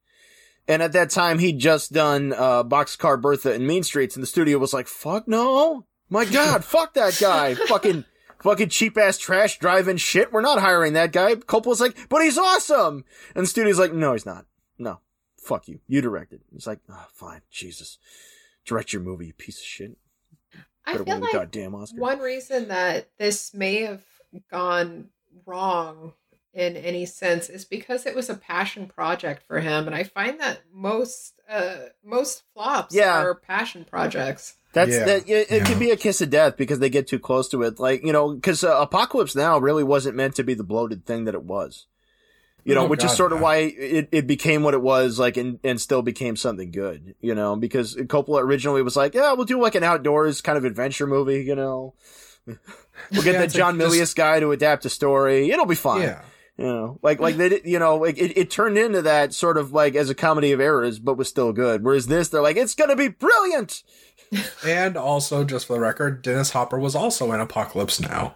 [0.67, 4.15] And at that time, he'd just done, uh, Boxcar Bertha and Mean Streets.
[4.15, 5.85] And the studio was like, fuck no.
[6.09, 7.55] My God, fuck that guy.
[7.55, 8.03] Fucking,
[8.39, 10.33] fucking cheap ass trash driving shit.
[10.33, 11.35] We're not hiring that guy.
[11.35, 13.05] Coppola's like, but he's awesome.
[13.33, 14.45] And the studio's like, no, he's not.
[14.77, 14.99] No.
[15.41, 15.79] Fuck you.
[15.87, 16.41] You directed.
[16.51, 17.41] He's like, oh, fine.
[17.49, 17.97] Jesus.
[18.65, 19.97] Direct your movie, you piece of shit.
[20.85, 21.99] I feel like goddamn Oscar.
[21.99, 24.03] one reason that this may have
[24.49, 25.09] gone
[25.45, 26.13] wrong
[26.53, 30.39] in any sense is because it was a passion project for him, and I find
[30.39, 33.13] that most uh, most flops Yeah.
[33.21, 34.55] are passion projects.
[34.73, 35.05] That's Yeah.
[35.05, 35.29] that.
[35.29, 35.63] It, it Yeah.
[35.65, 37.79] can be a kiss of death because they get too close to it.
[37.79, 41.25] Like you know, because uh, Apocalypse Now really wasn't meant to be the bloated thing
[41.25, 41.85] that it was.
[42.65, 43.43] You know, Oh, which is sort of no.
[43.45, 47.15] why it, it became what it was, like, and, and still became something good.
[47.21, 50.65] You know, because Coppola originally was like, yeah, we'll do like an outdoors kind of
[50.65, 51.45] adventure movie.
[51.45, 51.93] You know,
[52.45, 52.57] we'll
[53.23, 55.49] get Yeah, the it's like John just- Milius guy to adapt a story.
[55.49, 56.01] It'll be fine.
[56.01, 56.21] Yeah.
[56.57, 59.73] You know, like like they, you know, like it, it turned into that sort of
[59.73, 61.83] like as a comedy of errors, but was still good.
[61.83, 63.83] Whereas this, they're like, it's gonna be brilliant.
[64.65, 68.35] And also, just for the record, Dennis Hopper was also in Apocalypse Now.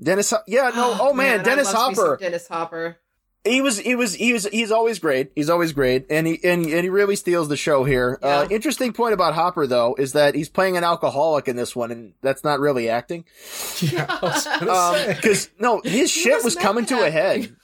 [0.00, 2.16] Dennis, Ho- yeah, no, oh, man, I Dennis love Hopper.
[2.20, 2.98] Dennis Hopper.
[3.44, 5.30] He was, he was, he was, he's always great.
[5.34, 8.18] He's always great, and he and, and he really steals the show here.
[8.22, 11.90] Uh, interesting point about Hopper though is that he's playing an alcoholic in this one,
[11.90, 13.24] and that's not really acting.
[13.82, 17.54] Yeah, I Um, because no, his shit was was coming to a head.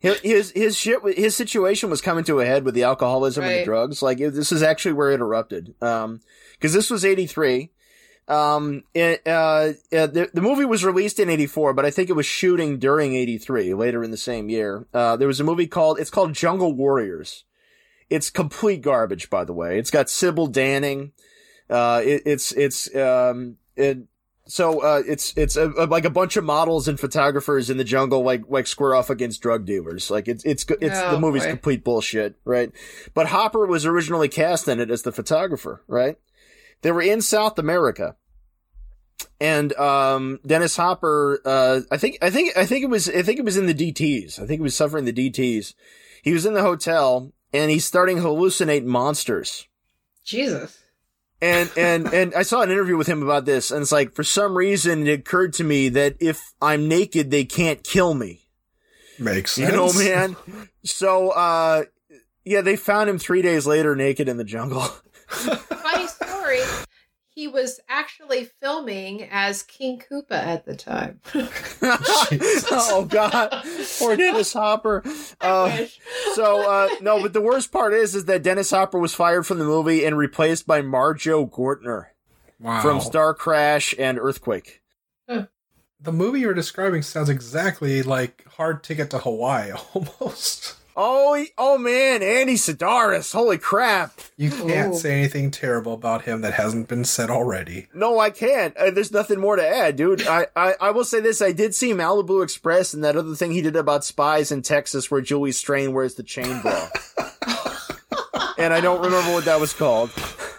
[0.00, 3.52] His his his shit his situation was coming to a head with the alcoholism and
[3.60, 4.02] the drugs.
[4.02, 5.74] Like it, this is actually where it erupted.
[5.82, 6.20] Um,
[6.52, 7.70] because this was eighty three.
[8.28, 12.14] Um, it, uh, uh, the, the movie was released in 84, but I think it
[12.14, 14.86] was shooting during 83, later in the same year.
[14.92, 17.44] Uh, there was a movie called, it's called Jungle Warriors.
[18.10, 19.78] It's complete garbage, by the way.
[19.78, 21.12] It's got Sybil Danning.
[21.70, 23.98] Uh, it, it's, it's, um, it,
[24.46, 27.84] so, uh, it's, it's a, a- like a bunch of models and photographers in the
[27.84, 30.10] jungle, like, like square off against drug dealers.
[30.10, 31.50] Like it's, it's, it's, Oh, the movie's boy.
[31.50, 32.72] complete bullshit, right?
[33.14, 36.16] But Hopper was originally cast in it as the photographer, right?
[36.82, 38.16] They were in South America.
[39.40, 43.38] And um Dennis Hopper uh I think I think I think it was I think
[43.38, 44.40] it was in the DTs.
[44.40, 45.74] I think he was suffering the DTs.
[46.22, 49.66] He was in the hotel and he's starting to hallucinate monsters.
[50.24, 50.78] Jesus.
[51.40, 54.24] And and and I saw an interview with him about this and it's like for
[54.24, 58.42] some reason it occurred to me that if I'm naked they can't kill me.
[59.18, 59.70] Makes sense.
[59.70, 60.36] You know, man.
[60.84, 61.84] So uh
[62.44, 64.80] yeah, they found him 3 days later naked in the jungle.
[65.28, 66.06] Funny
[66.56, 66.84] story.
[67.28, 71.20] he was actually filming as King Koopa at the time.
[71.82, 73.64] oh God,
[73.98, 75.02] poor Dennis Hopper.
[75.40, 75.86] Uh,
[76.34, 79.58] so uh, no, but the worst part is, is that Dennis Hopper was fired from
[79.58, 82.06] the movie and replaced by Marjoe Gortner
[82.60, 82.82] Wow.
[82.82, 84.82] from Star Crash and Earthquake.
[85.28, 90.74] the movie you're describing sounds exactly like Hard Ticket to Hawaii, almost.
[91.00, 93.32] Oh, he- oh man, Andy Sidaris!
[93.32, 94.18] Holy crap!
[94.36, 94.98] You can't Ooh.
[94.98, 97.86] say anything terrible about him that hasn't been said already.
[97.94, 98.76] No, I can't.
[98.76, 100.26] Uh, there's nothing more to add, dude.
[100.26, 103.52] I, I, I will say this: I did see Malibu Express and that other thing
[103.52, 106.88] he did about spies in Texas, where Julie Strain wears the chain bra,
[108.58, 110.10] and I don't remember what that was called.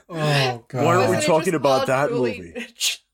[0.08, 0.86] Oh God.
[0.86, 2.67] Why aren't we Wasn't talking about that Julie- movie?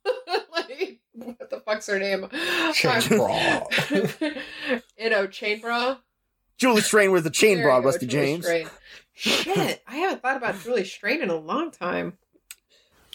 [0.54, 2.28] like, what the fuck's her name?
[2.74, 3.64] Chain bra.
[4.98, 5.98] you know, chain bra.
[6.58, 8.46] Julie Strain wears the chain There bra, Rusty Julie James.
[8.46, 8.68] Strain.
[9.13, 12.18] Shit, I haven't thought about Julie Strain in a long time.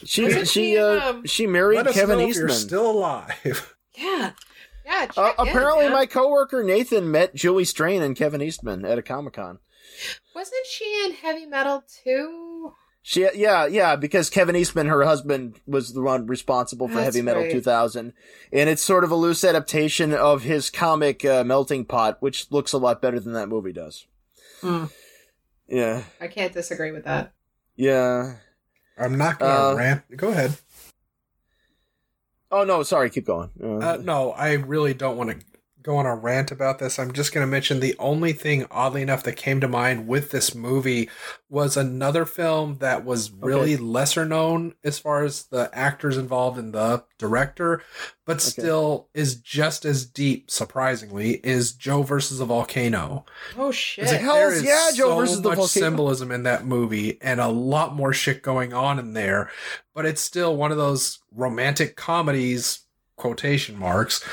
[0.05, 2.49] She Wasn't she she, uh um, she married Let us Kevin know if Eastman.
[2.49, 3.77] you're still alive.
[3.99, 4.31] Yeah,
[4.87, 5.07] yeah.
[5.07, 5.93] Check uh, in, apparently, man.
[5.93, 9.59] my coworker Nathan met Julie Strain and Kevin Eastman at a Comic Con.
[10.35, 12.50] wasn't she in heavy metal too?
[13.03, 17.23] She, yeah, yeah, because Kevin Eastman, her husband, was the one responsible for That's Heavy
[17.23, 17.51] Metal right.
[17.51, 18.13] 2000,
[18.53, 22.75] and it's sort of a loose adaptation of his comic uh, Melting Pot, which looks
[22.75, 24.07] a lot better than that movie does.
[24.61, 24.85] Hmm.
[25.67, 27.33] Yeah, I can't disagree with that.
[27.77, 28.35] yeah.
[28.99, 30.03] I'm not going to Uh, rant.
[30.17, 30.59] Go ahead.
[32.51, 33.49] Oh no, sorry, keep going.
[33.63, 35.37] Uh, Uh, no, I really don't want to
[35.83, 36.99] go on a rant about this.
[36.99, 40.31] I'm just going to mention the only thing, oddly enough, that came to mind with
[40.31, 41.09] this movie
[41.49, 46.73] was another film that was really lesser known as far as the actors involved and
[46.73, 47.83] the director,
[48.25, 53.25] but still is just as deep, surprisingly, is Joe versus a volcano.
[53.57, 54.07] Oh shit!
[54.07, 55.67] like, Hells there is yeah, Joe so versus the volcano.
[55.67, 59.51] symbolism in that movie and a lot more shit going on in there,
[59.95, 62.81] but it's still one of those romantic comedies,
[63.17, 64.25] quotation marks.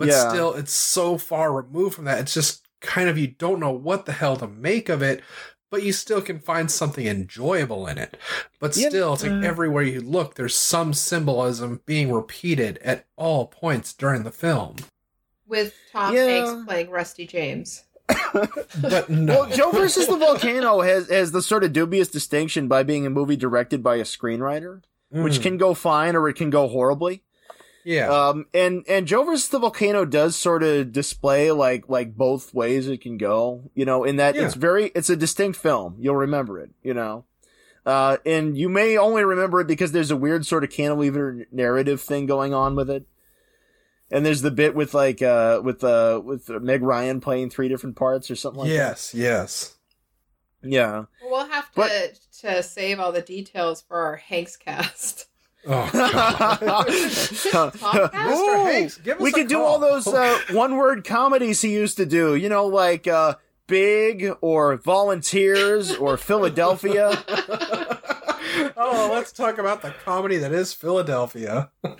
[0.00, 0.30] But Yeah.
[0.30, 2.18] still, it's so far removed from that.
[2.20, 5.22] It's just kind of you don't know what the hell to make of it,
[5.70, 8.16] but you still can find something enjoyable in it.
[8.58, 8.88] But Yeah.
[8.88, 9.44] still, it's like Mm.
[9.44, 14.76] everywhere you look, there's some symbolism being repeated at all points during the film.
[15.46, 16.24] With Tom Yeah.
[16.46, 17.82] Hanks playing Rusty James.
[18.80, 19.40] But no.
[19.40, 23.10] Well, Joe versus the Volcano has has the sort of dubious distinction by being a
[23.10, 25.42] movie directed by a screenwriter, which Mm.
[25.42, 27.22] can go fine or it can go horribly.
[27.84, 28.08] Yeah.
[28.10, 32.88] Um, and and Joe versus the volcano does sort of display like like both ways
[32.88, 33.70] it can go.
[33.74, 34.46] You know, in that Yeah.
[34.46, 35.96] it's very it's a distinct film.
[35.98, 36.70] You'll remember it.
[36.82, 37.24] You know,
[37.86, 42.00] uh, and you may only remember it because there's a weird sort of cantilever narrative
[42.00, 43.06] thing going on with it.
[44.12, 47.94] And there's the bit with like uh with uh with Meg Ryan playing three different
[47.96, 48.74] parts or something like that.
[48.74, 49.76] yes, yes.
[50.62, 51.04] Yeah.
[51.22, 55.26] We'll have to But- to save all the details for our Hanks cast.
[55.66, 56.86] Oh, God.
[56.88, 58.32] Podcast?
[58.32, 61.72] Ooh, Hanks, give us we a could do all those uh, one word comedies he
[61.72, 62.34] used to do.
[62.34, 63.34] You know, like uh,
[63.66, 67.22] Big or Volunteers or Philadelphia.
[68.76, 71.70] oh, let's talk about the comedy that is Philadelphia.
[71.84, 71.96] oh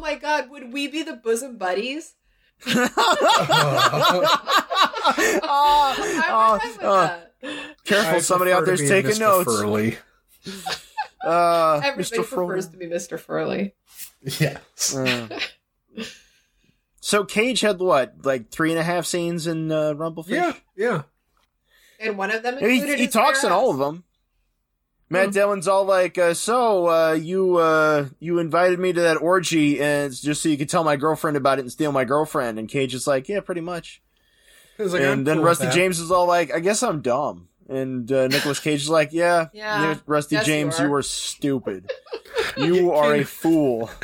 [0.00, 2.14] my god, would we be the bosom buddies?
[5.44, 7.27] Ah, I'm fine with that.
[7.84, 9.20] Careful, I somebody out there's taking Mr.
[9.20, 9.44] notes.
[9.60, 9.98] Furley.
[11.24, 12.24] Uh, Everybody Mr.
[12.28, 12.70] prefers Froman.
[12.72, 13.18] to be Mr.
[13.18, 13.74] Furley.
[14.40, 14.96] Yes.
[14.96, 15.38] Uh.
[17.00, 20.28] so Cage had what, like three and a half scenes in uh, Rumblefish?
[20.30, 21.02] Yeah, yeah.
[22.00, 24.04] And one of them He, included he his talks in all of them.
[25.10, 25.32] Matt Hmm.
[25.32, 30.12] Dillon's all like, uh, "So, uh, you uh, you invited me to that orgy, and
[30.14, 32.92] just so you could tell my girlfriend about it and steal my girlfriend." And Cage
[32.94, 34.02] is like, "Yeah, pretty much."
[34.78, 35.68] It was like, and then cool Rusty.
[35.70, 39.48] James is all like, "I guess I'm dumb." And uh, Nicholas Cage is like, "Yeah,
[39.52, 41.90] Yeah, Rusty yes, you James, are." you, are stupid.
[42.56, 43.90] you are a fool."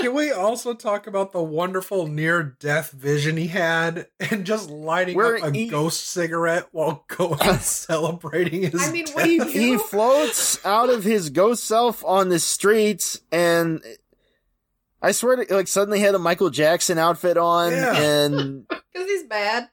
[0.00, 5.36] Can we also talk about the wonderful near-death vision he had, and just lighting Where
[5.38, 8.86] up a he- ghost cigarette while going and celebrating his?
[8.86, 9.52] I mean, what do you death?
[9.52, 9.58] do?
[9.58, 13.82] he floats out of his ghost self on the streets and
[15.06, 17.96] I swear to like suddenly had a Michael Jackson outfit on Yeah.
[17.96, 19.68] and Because he's bad.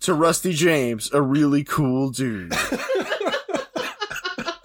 [0.00, 2.52] to Rusty James, a really cool dude.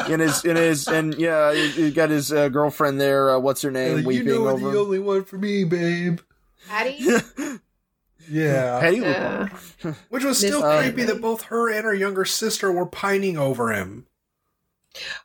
[0.09, 3.61] in his in his and yeah, he, he got his uh, girlfriend there, uh, what's
[3.61, 6.19] her name, you weeping know you're over the only one for me, babe.
[6.67, 6.99] Patty?
[8.29, 9.47] Yeah, Patty Yeah.
[10.09, 11.13] which was still creepy Bailey.
[11.13, 14.05] that both her and her younger sister were pining over him.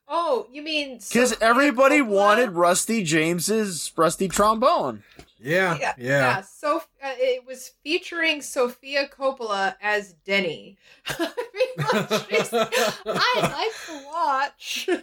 [0.06, 0.21] Oh,
[0.52, 2.06] you mean Because everybody Coppola?
[2.08, 5.02] wanted Rusty James's rusty trombone.
[5.44, 6.08] Yeah, Yeah, yeah.
[6.08, 6.40] yeah.
[6.42, 10.76] So uh, it was featuring Sofia Coppola as Denny.
[11.08, 14.88] I mean, like, she's- I like to watch.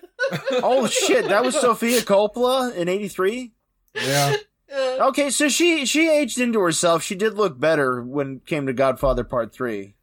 [0.64, 3.52] Oh shit, that was Sofia Coppola in '83.
[3.96, 4.36] yeah.
[4.74, 7.02] Uh, Okay, so she she aged into herself.
[7.04, 9.96] She did look better when it came to Godfather Part Three.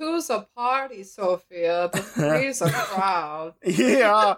[0.00, 3.52] Two's a party, Sofia, but three's a crowd.
[3.62, 4.36] Yeah.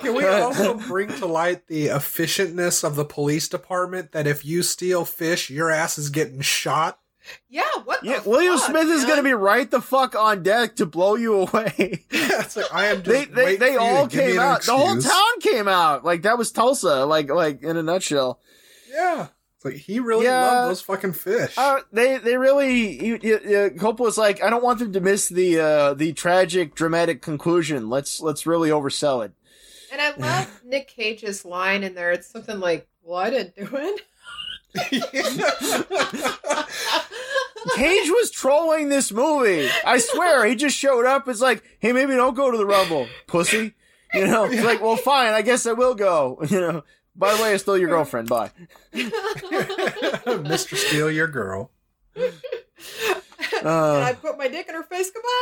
[0.00, 4.62] Can we also bring to light the efficientness of the police department that if you
[4.62, 6.98] steal fish, your ass is getting shot?
[7.50, 10.42] Yeah, what the Yeah, William fuck, Smith is going to be right the fuck on
[10.42, 12.04] deck to blow you away.
[12.10, 14.62] it's like I am just they they, they all to give me came out.
[14.62, 16.04] The whole town came out.
[16.04, 17.04] Like that was Tulsa.
[17.04, 18.40] Like like in a nutshell.
[18.88, 19.28] Yeah.
[19.66, 20.42] It's like he really Yeah.
[20.42, 21.54] loved those fucking fish.
[21.58, 23.04] Uh, they they really.
[23.04, 26.74] You, you, you, Coppola's like, I don't want them to miss the uh, the tragic,
[26.74, 27.88] dramatic conclusion.
[27.90, 29.32] Let's let's really oversell it.
[29.92, 32.12] And I love Nick Cage's line in there.
[32.12, 34.00] It's something like, "Well, I didn't do it."
[37.74, 39.68] Cage was trolling this movie.
[39.84, 41.26] I swear, he just showed up.
[41.28, 43.74] It's like, hey, maybe don't go to the Rumble, pussy.
[44.14, 45.32] You know, it's like, well, fine.
[45.32, 46.38] I guess I will go.
[46.48, 46.84] You know.
[47.16, 48.28] By the way, I stole your girlfriend.
[48.28, 48.50] Bye.
[48.94, 50.76] Mr.
[50.76, 51.70] Steal your girl.
[52.14, 52.34] and
[53.64, 55.10] Uh, I put my dick in her face.
[55.10, 55.32] Goodbye.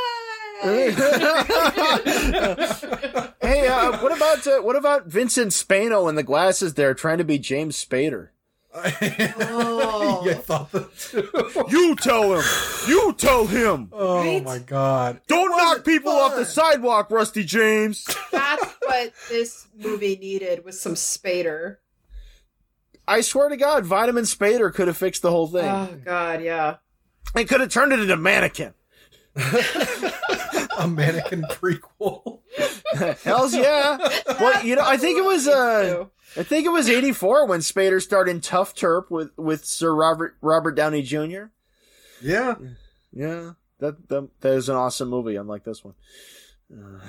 [3.43, 7.25] hey, uh, what about uh, what about Vincent Spano in the glasses there, trying to
[7.25, 8.29] be James Spader?
[8.77, 10.23] Oh.
[10.25, 11.29] you thought that too.
[11.69, 12.43] You tell him.
[12.89, 13.89] You tell him.
[13.93, 14.43] Oh Right?
[14.43, 15.21] my god.
[15.29, 18.05] Don't knock wasn't people off the sidewalk, Rusty James.
[18.33, 18.65] That's
[18.95, 21.77] what this movie needed was some Spader.
[23.07, 25.69] I swear to God, Vitamin Spader could have fixed the whole thing.
[25.69, 26.77] Oh God, yeah.
[27.37, 28.75] It could have turned it into mannequin.
[30.79, 32.41] A mannequin prequel.
[33.25, 33.99] Hell's yeah.
[34.41, 36.05] Well, you know, I think it was uh,
[36.37, 40.37] I think it was '84 when Spader starred in Tuff Turf with with Sir Robert
[40.41, 41.47] Robert Downey Jr.
[42.23, 42.55] Yeah.
[43.13, 45.37] Yeah, that that, that is an awesome movie.
[45.37, 45.95] Unlike this one.
[46.73, 47.01] Uh,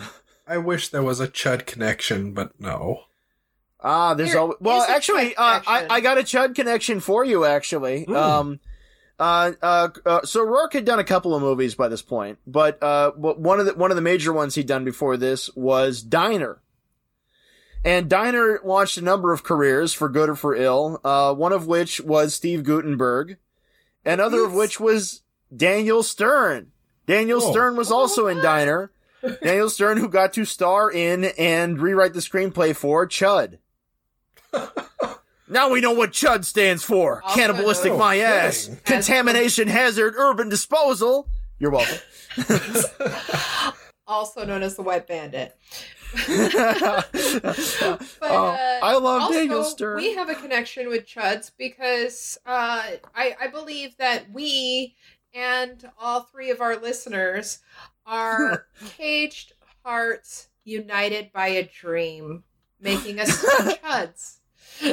[0.48, 3.02] I wish there was a Chud connection, but no.
[3.82, 4.86] Ah, there's Here always well.
[4.88, 5.86] Actually, uh, I.
[5.90, 7.46] I got a Chud connection for you.
[7.46, 8.16] Actually, Hmm.
[8.16, 8.60] um,
[9.20, 12.82] uh, uh, uh, so Rourke had done a couple of movies by this point, but
[12.84, 16.62] uh, one of the one of the major ones he'd done before this was Diner.
[17.84, 21.00] And Diner launched a number of careers for good or for ill.
[21.04, 23.38] Uh, one of which was Steve Guttenberg,
[24.04, 25.22] and other of which was
[25.56, 26.72] Daniel Stern.
[27.06, 27.52] Daniel Oh.
[27.52, 28.92] Stern was also in Diner.
[29.44, 33.60] Daniel Stern, who got to star in and rewrite the screenplay for Chud.
[35.48, 37.22] now we know what Chud stands for.
[37.34, 38.70] Cannibalistic my Oh, ass.
[38.86, 41.28] Contamination hazard urban disposal.
[41.60, 41.98] You're welcome.
[44.08, 45.58] Also known as the Wet Bandit.
[46.30, 49.98] oh, But, uh, I love also, Daniel Stern.
[49.98, 52.84] We have a connection with Chuds because uh,
[53.16, 54.96] I, I believe that we
[55.34, 57.60] and all three of our listeners
[58.06, 59.54] are caged
[59.84, 62.44] hearts united by a dream,
[62.80, 64.38] making us Chuds.
[64.82, 64.90] or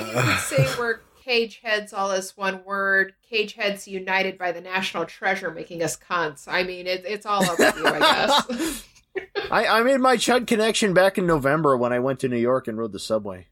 [0.00, 4.62] you could say we're cage heads all as one word, cage heads united by the
[4.62, 6.48] national treasure, making us cunts.
[6.48, 8.88] I mean, it, it's all up to you, I guess.
[9.50, 12.66] I, I made my Chud connection back in November when I went to New York
[12.66, 13.46] and rode the subway.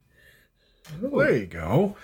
[1.03, 1.97] there you go.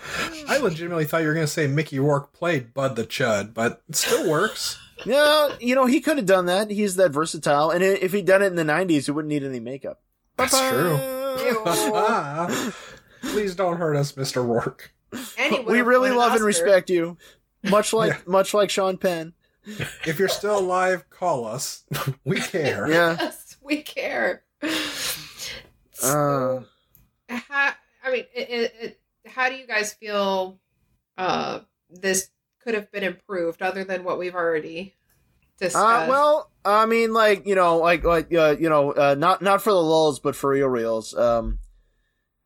[0.46, 3.82] I legitimately thought you were going to say Mickey Rourke played Bud the Chud, but
[3.88, 4.78] it still works.
[5.04, 6.70] Yeah, you know, he could have done that.
[6.70, 7.70] He's that versatile.
[7.70, 10.00] And if he'd done it in the 90s, he wouldn't need any makeup.
[10.36, 11.44] That's Ba-ba.
[11.44, 11.62] Ew.
[11.66, 12.74] Ah.
[13.22, 14.44] Please don't hurt us, Mr.
[14.46, 14.92] Rourke.
[15.38, 17.16] Anyone we really won an love and respect you.
[17.64, 18.18] Much like Yeah.
[18.26, 19.34] much like Sean Penn.
[20.04, 21.84] If you're still alive, call us.
[22.24, 22.88] We care.
[22.88, 23.16] Yeah.
[23.20, 24.42] Yes, we care.
[26.02, 26.60] Uh,
[27.28, 27.72] how,
[28.04, 30.58] I mean, it, it, it, how do you guys feel
[31.16, 32.28] uh, this
[32.62, 34.94] could have been improved other than what we've already
[35.58, 35.76] discussed?
[35.84, 39.62] Uh, well, I mean, like you know, like like uh, you know, uh, not not
[39.62, 41.14] for the lulls, but for real reels.
[41.14, 41.58] Um,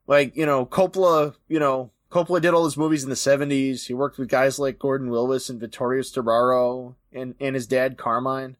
[0.06, 3.86] like you know, Coppola, you know, Coppola did all his movies in the seventies.
[3.86, 8.56] He worked with guys like Gordon Willis and Vittorio Storaro, and and his dad Carmine.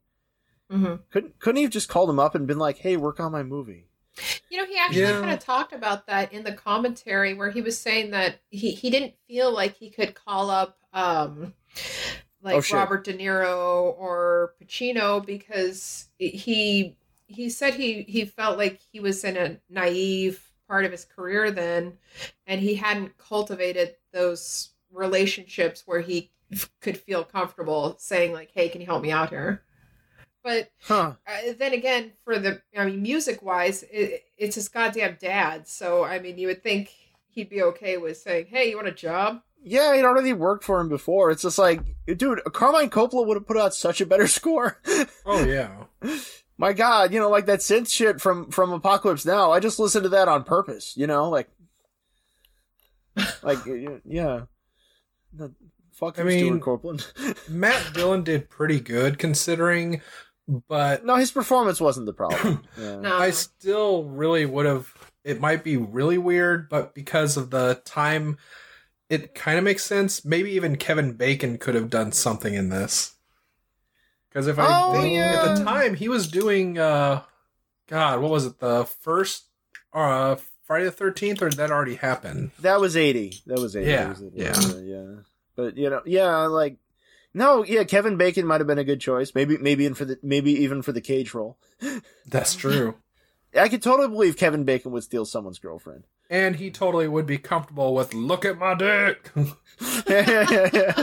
[0.71, 1.01] Mhm.
[1.11, 3.43] Couldn't couldn't he have just called him up and been like, "Hey, work on my
[3.45, 3.86] movie"?
[4.51, 5.21] You know, he actually Yeah.
[5.21, 8.91] kind of talked about that in the commentary where he was saying that he, he
[8.91, 11.53] didn't feel like he could call up um
[12.43, 12.77] like Oh.
[12.77, 16.97] Robert De Niro or Pacino because he
[17.27, 21.51] he said he he felt like he was in a naive part of his career
[21.51, 21.99] then
[22.47, 26.31] and he hadn't cultivated those relationships where he
[26.81, 29.63] could feel comfortable saying like hey can you help me out here
[30.47, 31.15] but Huh.
[31.27, 35.67] uh, then again, for the I mean, music wise, it, it's his goddamn dad.
[35.67, 36.93] So I mean, you would think
[37.31, 40.81] he'd be okay with saying, "Hey, you want a job?" Yeah, it already worked for
[40.81, 41.33] him before.
[41.33, 44.81] It's just like, dude, Carmine Coppola would have put out such a better score.
[45.25, 45.85] Oh yeah.
[46.59, 49.51] My God, you know, like that synth shit from from Apocalypse Now.
[49.53, 50.97] I just listened to that on purpose.
[50.97, 51.49] You know, like,
[53.43, 53.59] like,
[54.05, 54.43] yeah.
[55.33, 55.53] The,
[55.93, 57.07] fuck I mean- Stewart Copeland.
[57.49, 60.01] Matt Dillon did pretty good considering,
[60.69, 62.65] but no, his performance wasn't the problem.
[62.79, 62.97] Yeah.
[63.01, 64.93] No, I still really would have.
[65.25, 68.39] It might be really weird, but because of the time,
[69.09, 70.25] it kind of makes sense.
[70.25, 73.15] Maybe even Kevin Bacon could have done something in this.
[74.29, 77.23] Because if I Oh, think at the time he was doing, uh,
[77.89, 78.59] God, what was it?
[78.59, 79.45] The first
[79.93, 82.51] uh, Friday the Thirteenth, or did that already happened?
[82.61, 83.41] That was eighty.
[83.47, 83.91] That was eighty.
[83.91, 84.33] Yeah, was it.
[84.35, 84.55] yeah.
[84.83, 85.15] yeah.
[85.57, 86.77] But you know, yeah, like
[87.37, 89.33] no, yeah, Kevin Bacon might have been a good choice.
[89.35, 91.59] Maybe, maybe even for the maybe even for the cage role.
[92.27, 92.97] That's true.
[93.57, 96.05] I could totally believe Kevin Bacon would steal someone's girlfriend.
[96.29, 99.57] and he totally would be comfortable with "Look at my dick, look
[100.11, 100.97] at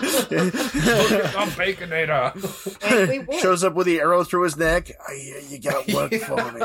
[1.34, 3.40] my baconator." And we would.
[3.40, 4.92] Shows up with the arrow through his neck.
[5.00, 6.62] Ah, I hear you got work for me.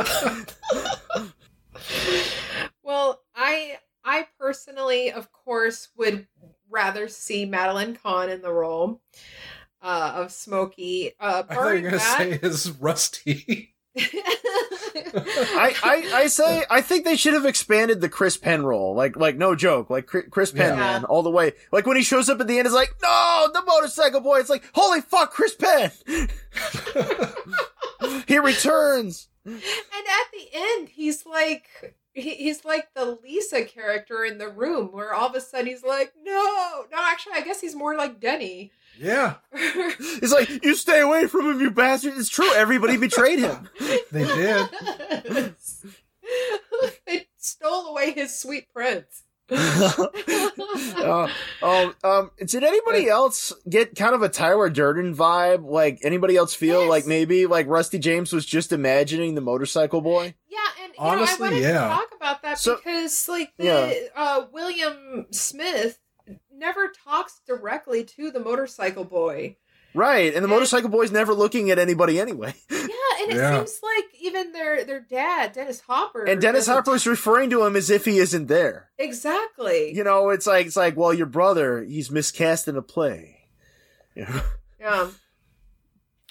[2.82, 6.26] Well, I I personally, of course, would
[6.70, 9.00] rather see Madeline Kahn in the role
[9.82, 11.12] uh, of Smokey.
[11.20, 13.74] Uh, I thought you were gonna that, say is Rusty.
[15.14, 18.94] I, I, I say I think they should have expanded the Chris Penn role.
[18.94, 19.90] Like like no joke.
[19.90, 20.80] Like Chris Penn Yeah.
[20.80, 21.52] man all the way.
[21.72, 24.38] Like when he shows up at the end, it's like no, the motorcycle boy.
[24.38, 25.90] It's like holy fuck, Chris Penn.
[28.26, 29.28] he returns.
[29.44, 31.94] and at the end, he's like.
[32.14, 35.84] He, he's like the Lisa character in the room, where all of a sudden he's
[35.84, 36.42] like, "No,
[36.90, 38.72] no." Actually, I guess he's more like Denny.
[39.00, 39.34] Yeah,
[40.20, 42.14] He's like, you stay away from him, you bastard.
[42.16, 42.50] It's true.
[42.54, 43.68] Everybody betrayed him.
[44.10, 44.68] they did.
[47.06, 49.22] they stole away his sweet prince.
[49.50, 51.28] uh,
[51.62, 55.64] um, um, did anybody else get kind of a Tyler Durden vibe?
[55.64, 56.90] Like anybody else feel Yes.
[56.90, 60.34] like maybe like Rusty James was just imagining the motorcycle boy?
[60.48, 61.72] Yeah, and you Honestly, know, I wanted yeah.
[61.72, 63.92] to talk about that So- because, like, the Yeah.
[64.14, 65.98] uh, William Smith
[66.58, 69.56] never talks directly to the motorcycle boy.
[69.94, 72.54] Right, and the And- motorcycle boy's never looking at anybody anyway.
[72.70, 73.56] Yeah, and it Yeah.
[73.64, 77.74] seems like even their their dad, Dennis Hopper, And Dennis Hopper is referring to him
[77.74, 78.90] as if he isn't there.
[78.98, 79.92] exactly.
[79.94, 83.36] You know, it's like it's like, well, your brother, he's miscast in a play.
[84.16, 84.42] Yeah.
[84.80, 85.08] yeah,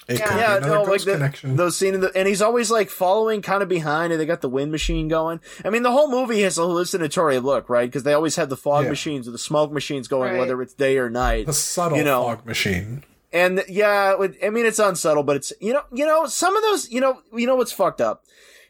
[0.08, 0.26] It Yeah.
[0.26, 1.56] could Yeah, be another no, like the- connection.
[1.56, 4.40] those scene in the, and he's always like following kind of behind and they got
[4.40, 5.38] the wind machine going.
[5.64, 7.86] I mean, the whole movie has a hallucinatory look, right?
[7.88, 8.90] Because they always have the fog Yeah.
[8.90, 10.38] machines or the smoke machines going, Right.
[10.40, 11.44] whether it's day or night.
[11.46, 12.22] the subtle you know.
[12.24, 13.04] fog machine.
[13.34, 16.90] And yeah, I mean, it's unsubtle, but it's, you know, you know, some of those,
[16.90, 18.24] you know, you know what's fucked up?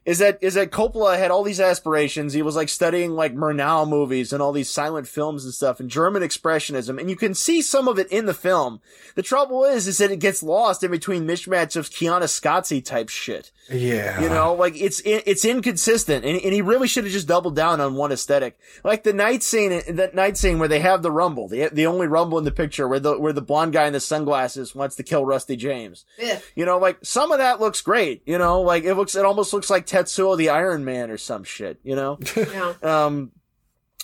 [0.08, 2.32] Is that, is that Coppola had all these aspirations.
[2.32, 5.90] He was like studying like Murnau movies and all these silent films and stuff and
[5.90, 6.98] German expressionism.
[6.98, 8.80] And you can see some of it in the film.
[9.16, 13.52] The trouble is, is that it gets lost in between mismatch of Koyaanisqatsi type shit.
[13.70, 17.54] Yeah, You know, like it's it's inconsistent, and, and he really should have just doubled
[17.54, 21.10] down on one aesthetic, like the night scene, that night scene where they have the
[21.10, 23.92] rumble, the the only rumble in the picture, where the where the blonde guy in
[23.92, 26.06] the sunglasses wants to kill Rusty James.
[26.16, 26.50] Biff.
[26.56, 28.22] You know, like some of that looks great.
[28.24, 31.44] You know, like it looks, it almost looks like Tetsuo the Iron Man or some
[31.44, 31.78] shit.
[31.82, 32.74] You know, Yeah.
[32.82, 33.32] um,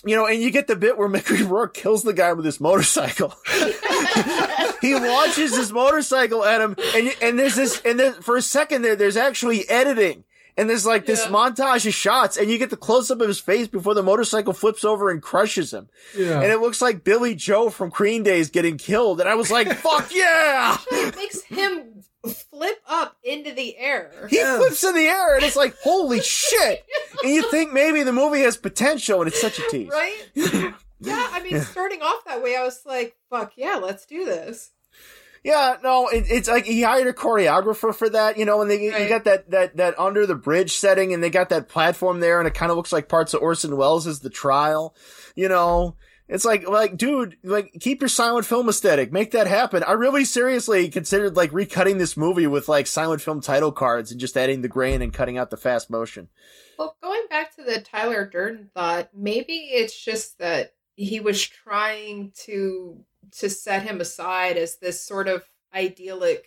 [0.03, 2.59] you know, and you get the bit where Mickey Rourke kills the guy with his
[2.61, 3.33] motorcycle.
[4.81, 8.81] he launches his motorcycle at him, and and there's this, and then for a second
[8.83, 10.23] there, there's actually editing,
[10.57, 11.31] and there's like this Yeah.
[11.31, 14.53] montage of shots, and you get the close up of his face before the motorcycle
[14.53, 16.41] flips over and crushes him, yeah.
[16.41, 19.49] and it looks like Billie Joe from Green Day is getting killed, and I was
[19.49, 24.27] like, "Fuck yeah!" It makes him flip up into the air.
[24.29, 24.57] He Yes.
[24.57, 26.85] flips in the air, and it's like, "Holy shit!"
[27.23, 29.89] And you think maybe the movie has potential, and it's such a tease.
[29.91, 30.73] Right?
[31.01, 34.71] Yeah, I mean, starting off that way, I was like, fuck yeah, let's do this.
[35.43, 38.81] Yeah, no, it, it's like he hired a choreographer for that, you know, and they
[38.81, 42.39] you got that that that under the bridge setting, and they got that platform there,
[42.39, 44.95] and it kind of looks like parts of Orson Welles' The Trial,
[45.35, 45.95] you know.
[46.27, 49.83] It's like, like, dude, like, keep your silent film aesthetic, make that happen.
[49.83, 54.19] I really seriously considered like recutting this movie with like silent film title cards and
[54.19, 56.29] just adding the grain and cutting out the fast motion.
[56.79, 62.31] Well, going back to the Tyler Durden thought, maybe it's just that he was trying
[62.45, 66.45] to to set him aside as this sort of idyllic,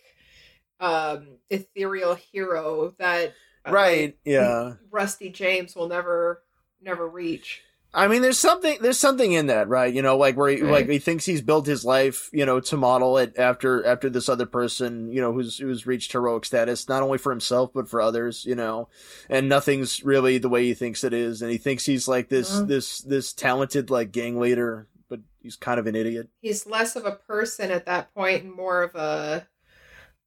[0.81, 3.35] um, ethereal hero that
[3.67, 4.17] uh, Right?
[4.25, 4.75] Yeah.
[4.91, 6.43] Rusty James will never
[6.81, 7.63] never reach.
[7.95, 9.93] I mean, there's something there's something in that, right?
[9.93, 10.71] You know, like where he, Right.
[10.71, 14.29] like he thinks he's built his life, you know, to model it after after this
[14.29, 18.01] other person, you know, who's who's reached heroic status, not only for himself but for
[18.03, 18.89] others, you know,
[19.31, 22.51] and nothing's really the way he thinks it is, and he thinks he's like this
[22.61, 22.67] Mhm.
[22.69, 26.29] this this talented like gang leader, but he's kind of an idiot.
[26.43, 29.49] He's less of a person at that point and more of a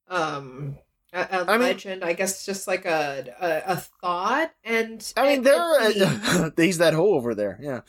[0.07, 0.77] um
[1.13, 4.51] a, a I mean- I guess just like a a, a thought.
[4.63, 7.81] And I mean, there at the- are he's that hole over there, yeah.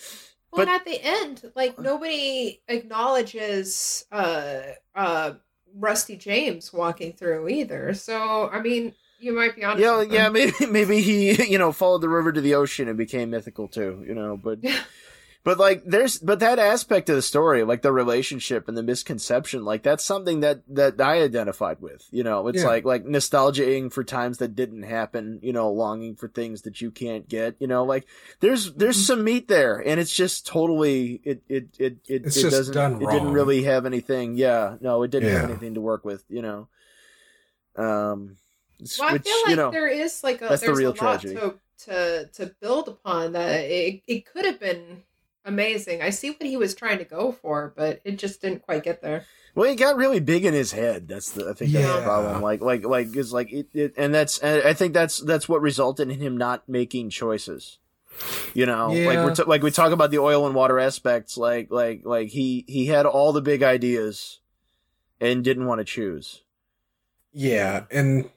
[0.53, 4.61] Well, But- at the end, like nobody acknowledges uh
[4.95, 5.35] uh
[5.75, 7.95] Rusty James walking through either.
[7.95, 9.83] So I mean, you might be honest.
[9.83, 13.31] Yeah, yeah, maybe maybe he you know followed the river to the ocean and became
[13.31, 14.59] mythical too, you know, but
[15.45, 19.65] but like there's but that aspect of the story, like the relationship and the misconception,
[19.65, 22.47] like that's something that that I identified with, you know.
[22.49, 22.69] It's Yeah.
[22.69, 26.91] like like nostalgizing for times that didn't happen, you know, longing for things that you
[26.93, 28.07] can't get, you know, like
[28.41, 29.07] there's there's Mhm.
[29.07, 32.75] some meat there and it's just totally it it it it, It's it just doesn't
[32.75, 34.37] done it didn't really have anything.
[34.37, 36.69] Yeah, no, it didn't have anything to work with, you know.
[37.77, 38.37] Um
[38.79, 40.95] it's- Well, I feel like you know, there is like a that's the real a
[41.03, 41.35] lot tragedy.
[41.35, 41.55] to
[41.87, 45.03] to to build upon that it it could have been
[45.45, 46.03] amazing.
[46.03, 49.03] I see what he was trying to go for, but it just didn't quite get
[49.03, 49.25] there.
[49.55, 51.09] Well, he got really big in his head.
[51.09, 52.05] That's the I think that's the Yeah.
[52.05, 52.41] problem.
[52.43, 55.61] Like like like is like it, it and that's and I think that's that's what
[55.61, 57.79] resulted in him not making choices.
[58.55, 61.37] You know, like we're t- like we talk about the oil and water aspects.
[61.37, 64.41] Like like like he he had all the big ideas
[65.21, 66.43] and didn't want to choose.
[67.33, 68.29] Yeah, and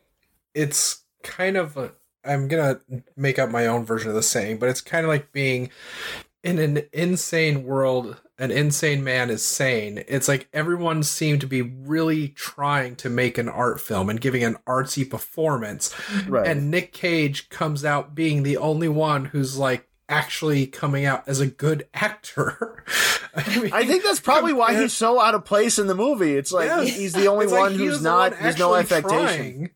[0.53, 1.91] it's kind of a,
[2.23, 2.79] I'm gonna
[3.17, 5.69] make up my own version of the saying, but it's kind of like being
[6.45, 8.21] in an insane world.
[8.37, 10.03] An insane man is sane.
[10.09, 14.43] It's like everyone seemed to be really trying to make an art film and giving
[14.43, 15.95] an artsy performance,
[16.27, 16.45] Right.
[16.45, 21.39] and Nick Cage comes out being the only one who's like actually coming out as
[21.39, 22.83] a good actor.
[23.35, 26.35] I, mean, I think that's probably why he's so out of place in the movie.
[26.35, 26.95] It's like Yes.
[26.95, 28.31] he's the only It's one he who's the not.
[28.33, 29.09] one There's no affectation.
[29.09, 29.69] trying.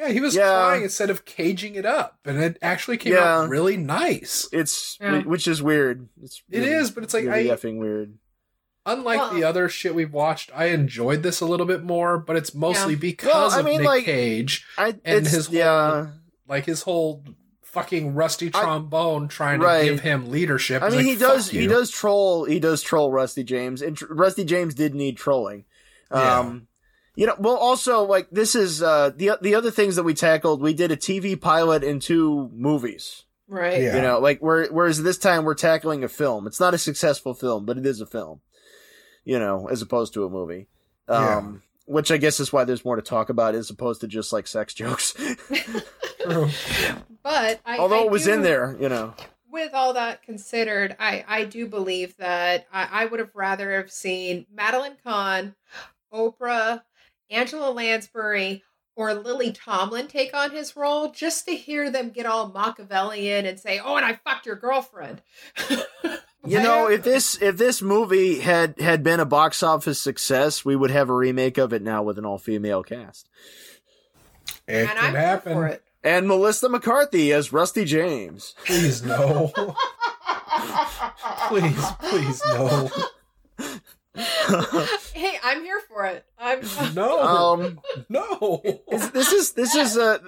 [0.00, 0.48] Yeah, he was Yeah.
[0.48, 3.40] trying instead of caging it up, and it actually came Yeah.
[3.40, 4.48] out really nice.
[4.50, 5.20] It's Yeah.
[5.24, 6.08] which is weird.
[6.22, 8.14] It's really- is, but it's like really I, effing weird.
[8.86, 12.34] unlike Well- the other shit we've watched, I enjoyed this a little bit more, but
[12.36, 15.54] it's mostly because Well, I of mean, Nick like- Cage, I And it's, his whole-
[15.56, 16.06] yeah.
[16.48, 17.22] like his whole
[17.62, 19.80] fucking rusty I- trombone trying Right.
[19.82, 20.82] to give him leadership.
[20.82, 21.50] I mean, like, he does.
[21.50, 22.44] He does troll.
[22.46, 25.66] He does troll Rusty James, and tr- Rusty James did need trolling.
[26.10, 26.38] Yeah.
[26.40, 26.66] Um,
[27.14, 27.34] you know.
[27.38, 30.60] Well, also like this is uh the the other things that we tackled.
[30.62, 33.24] We did a TV pilot and two movies.
[33.48, 33.82] Right.
[33.82, 33.96] Yeah.
[33.96, 36.46] You know, like where whereas this time we're tackling a film.
[36.46, 38.40] It's not a successful film, but it is a film.
[39.24, 40.68] You know, as opposed to a movie.
[41.08, 44.32] Um, which I guess is why there's more to talk about as opposed to just
[44.32, 45.14] like sex jokes.
[47.22, 49.14] But I Although I it was do- in there, you know.
[49.50, 53.90] with all that considered, I, I do believe that I, I would have rather have
[53.90, 55.54] seen Madeline Kahn,
[56.12, 56.82] Oprah,
[57.30, 58.62] Angela Lansbury,
[58.96, 63.58] or Lily Tomlin take on his role just to hear them get all Machiavellian and
[63.58, 65.22] say, "Oh, and I fucked your girlfriend."
[66.42, 70.74] You know, if this if this movie had had been a box office success, we
[70.74, 73.28] would have a remake of it now with an all female cast.
[74.66, 75.64] It and could I'm here for happen.
[75.64, 75.84] it.
[76.02, 78.54] And Melissa McCarthy as Rusty James.
[78.64, 79.52] Please no.
[81.48, 82.90] please, please no.
[85.14, 86.24] Hey, I'm here for it.
[86.38, 86.60] I'm
[86.94, 87.20] No.
[87.52, 88.60] um no.
[88.90, 90.18] is- this is this is uh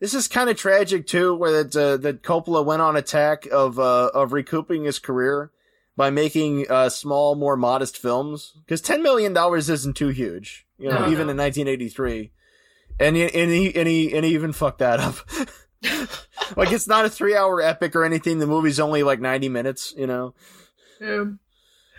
[0.00, 3.78] this is kind of tragic too where that uh, that Coppola went on attack of
[3.78, 5.50] uh of recouping his career
[5.96, 10.88] by making uh small more modest films cuz 10 million dollars isn't too huge, you
[10.88, 11.32] know, No, even no.
[11.32, 12.32] in 1983.
[13.00, 15.16] And he, and he and he and he even fucked that up.
[16.56, 18.38] like it's not a 3-hour epic or anything.
[18.38, 20.34] The movie's only like 90 minutes, you know.
[21.02, 21.40] Um,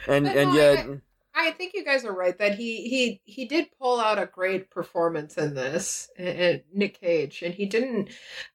[0.08, 1.02] And But and no, yet I-
[1.38, 4.70] I think you guys are right that he he he did pull out a great
[4.70, 8.10] performance in this, and, Nick Cage, and he didn't.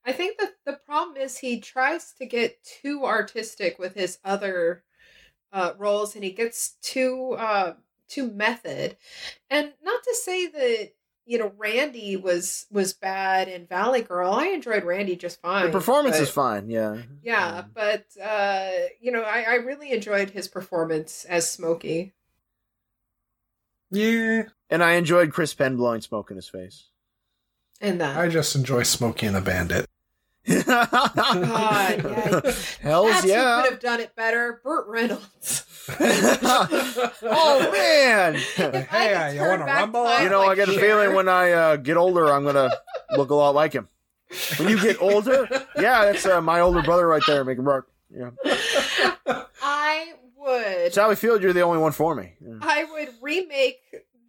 [0.07, 4.83] I think that the problem is he tries to get too artistic with his other
[5.53, 7.75] uh, roles, and he gets too uh,
[8.09, 8.97] too method.
[9.51, 10.93] And not to say that
[11.27, 14.33] you know Randy was was bad in Valley Girl.
[14.33, 15.67] I enjoyed Randy just fine.
[15.67, 16.97] the performance but- is fine, yeah.
[17.23, 18.71] Yeah, Um, but uh,
[19.01, 22.15] you know, I, I really enjoyed his performance as Smokey.
[23.91, 24.45] Yeah.
[24.69, 26.89] And I enjoyed Chris Penn blowing smoke in his face.
[27.81, 28.17] And that.
[28.17, 29.87] I just enjoy Smokey and the Bandit.
[30.47, 32.41] God, yeah.
[32.81, 33.63] Hells That's who yeah.
[33.63, 34.61] could have done it better.
[34.65, 35.67] Burt Reynolds.
[37.23, 38.35] oh man.
[38.37, 40.21] If I Hey, could uh, you wanna rumble?
[40.23, 42.71] You know, I get got a feeling when I uh, get older, I'm gonna
[43.17, 43.89] look a lot like him.
[44.59, 47.87] When you get older, yeah, that's uh, my older brother right there, making rock.
[48.11, 48.31] Yeah,
[50.41, 52.35] would Sally Field, you're the only one for me.
[52.41, 52.59] Yeah.
[52.63, 53.81] I would remake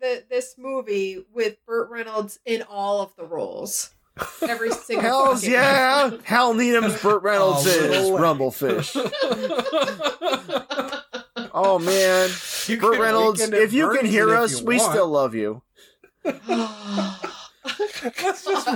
[0.01, 3.91] the this movie with Burt Reynolds in all of the roles.
[4.41, 6.11] Every single Hells fucking- yeah!
[6.23, 8.95] Hal Needham's Burt Reynolds Oh, is Rumblefish.
[11.53, 12.29] Oh man,
[12.67, 14.91] You Burt Reynolds, if you can hear us, you we want.
[14.91, 15.61] still love you.
[17.63, 18.67] let's just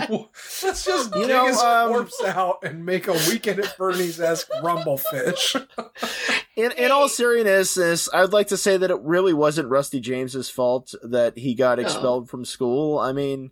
[0.63, 4.19] let's just You dig know, his um, corpse out and make a weekend at Bernie's
[4.19, 5.65] esque rumblefish.
[6.55, 10.49] In in all seriousness, I would like to say that it really wasn't Rusty James's
[10.49, 11.83] fault that he got No.
[11.83, 12.97] expelled from school.
[12.97, 13.51] I mean,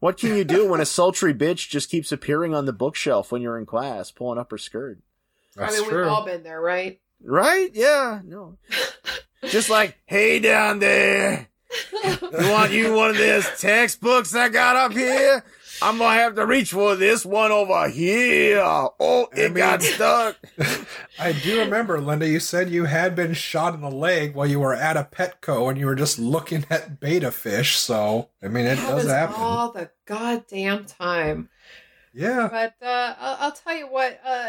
[0.00, 3.42] what can you do when a sultry bitch just keeps appearing on the bookshelf when
[3.42, 4.98] you're in class, pulling up her skirt?
[5.58, 7.00] I mean, we've all been there, right?
[7.22, 7.70] Right?
[7.74, 8.20] Yeah.
[8.24, 8.56] No.
[9.48, 11.48] Just like, hey down there,
[12.04, 15.44] you want you one of these textbooks I got up here?
[15.80, 18.60] I'm gonna have to reach for this one over here.
[18.64, 20.36] Oh, I it got stuck.
[21.20, 24.58] I do remember, Linda, you said you had been shot in the leg while you
[24.58, 27.76] were at a Petco and you were just looking at beta fish.
[27.76, 29.36] So, I mean, it That does happen.
[29.38, 31.48] all the goddamn time.
[32.12, 32.48] Yeah.
[32.50, 34.18] But uh, I'll, I'll tell you what.
[34.26, 34.48] Uh,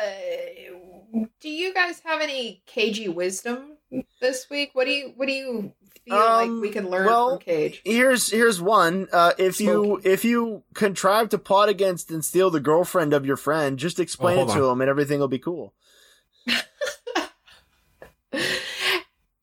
[1.40, 3.78] do you guys have any cagey wisdom
[4.20, 4.72] this week?
[4.74, 5.74] What do you What do you
[6.06, 7.82] feel Um, like we can learn well, from Cage?
[7.86, 9.08] Here's here's one.
[9.12, 13.38] Uh, if you if you contrive to plot against and steal the girlfriend of your
[13.38, 14.74] friend, just explain Oh, it to on.
[14.74, 15.74] him, and everything will be cool.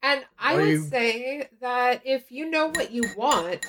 [0.03, 3.67] And I Are would you- say that if you know what you want,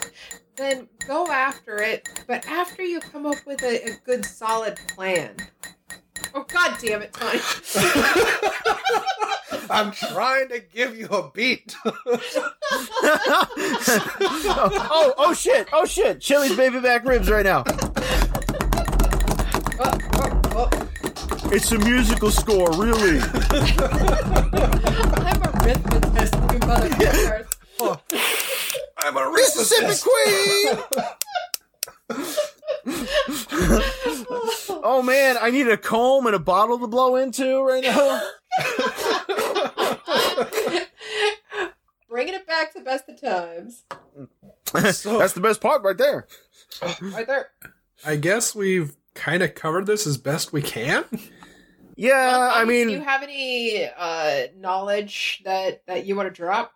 [0.55, 2.07] then go after it.
[2.28, 5.36] But after you come up with a, a good, solid plan.
[6.34, 7.39] Oh God damn it, Tony!
[9.69, 11.75] I'm trying to give you a beat.
[14.65, 15.67] oh, oh shit!
[15.73, 16.21] Oh shit!
[16.21, 17.63] Chili's baby back ribs right now.
[19.80, 20.69] Oh, oh, oh.
[21.49, 23.19] It's a musical score, really.
[23.19, 23.32] I'm
[25.41, 27.47] a rhythmist, you motherfuckers.
[28.97, 30.78] I'm a Mississippi Queen.
[34.84, 38.22] oh man, I need a comb and a bottle to blow into right now.
[42.09, 43.84] Bringing it back to best of times.
[44.91, 46.28] So- That's the best part right there.
[47.01, 47.47] Right there.
[48.05, 51.05] I guess we've kind of covered this as best we can.
[51.95, 56.34] Yeah, Well, I mean, do you have any uh, knowledge that that you want to
[56.34, 56.74] drop?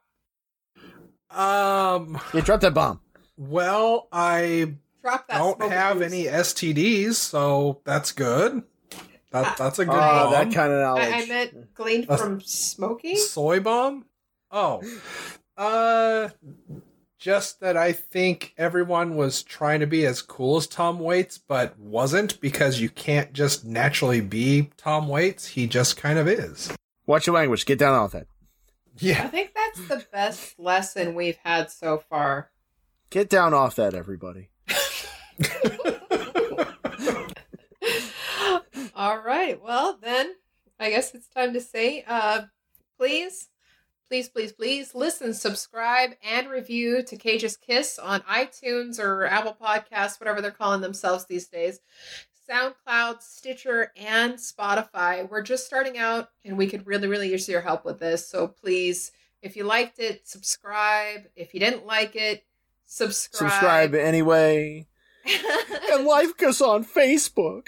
[1.30, 3.02] Um, yeah, drop that bomb.
[3.36, 5.38] well, I Drop that.
[5.38, 6.14] don't smoke have juice.
[6.14, 8.64] any STDs, so that's good.
[9.32, 10.32] That that's a good Oh, bomb.
[10.34, 11.04] that kind of knowledge.
[11.14, 13.16] I, I meant gleaned That's- from smoking.
[13.18, 14.06] Soy bomb?
[14.52, 14.82] Oh.
[15.58, 16.30] Uh
[17.18, 21.78] just that I think everyone was trying to be as cool as Tom Waits, but
[21.78, 25.46] wasn't because you can't just naturally be Tom Waits.
[25.50, 26.74] He just kind of is.
[27.06, 27.66] Watch your language.
[27.68, 28.26] Get down off that.
[28.98, 29.24] Yeah.
[29.24, 32.50] I think that's the best lesson we've had so far.
[33.12, 34.50] Get down off that, everybody.
[38.96, 39.60] All right.
[39.62, 40.36] Well, then
[40.80, 42.44] I guess it's time to say, uh,
[42.98, 43.50] please,
[44.10, 50.20] please, please, please listen, subscribe, and review to Cage's Kiss on iTunes or Apple Podcasts,
[50.20, 51.80] whatever they're calling themselves these days.
[52.50, 55.28] SoundCloud, Stitcher, and Spotify.
[55.30, 58.28] We're just starting out, and we could really, really use your help with this.
[58.28, 59.12] So please,
[59.42, 61.28] if you liked it, subscribe.
[61.36, 62.44] If you didn't like it,
[62.92, 63.52] subscribe.
[63.52, 64.88] Subscribe anyway.
[65.94, 67.68] And like us on Facebook.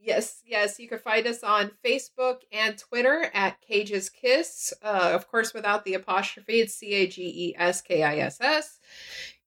[0.00, 0.78] yes, yes.
[0.78, 4.72] You can find us on Facebook and Twitter at Cage's Kiss.
[4.82, 8.40] Uh, of course, without the apostrophe, it's C A G E S K I S
[8.40, 8.78] S.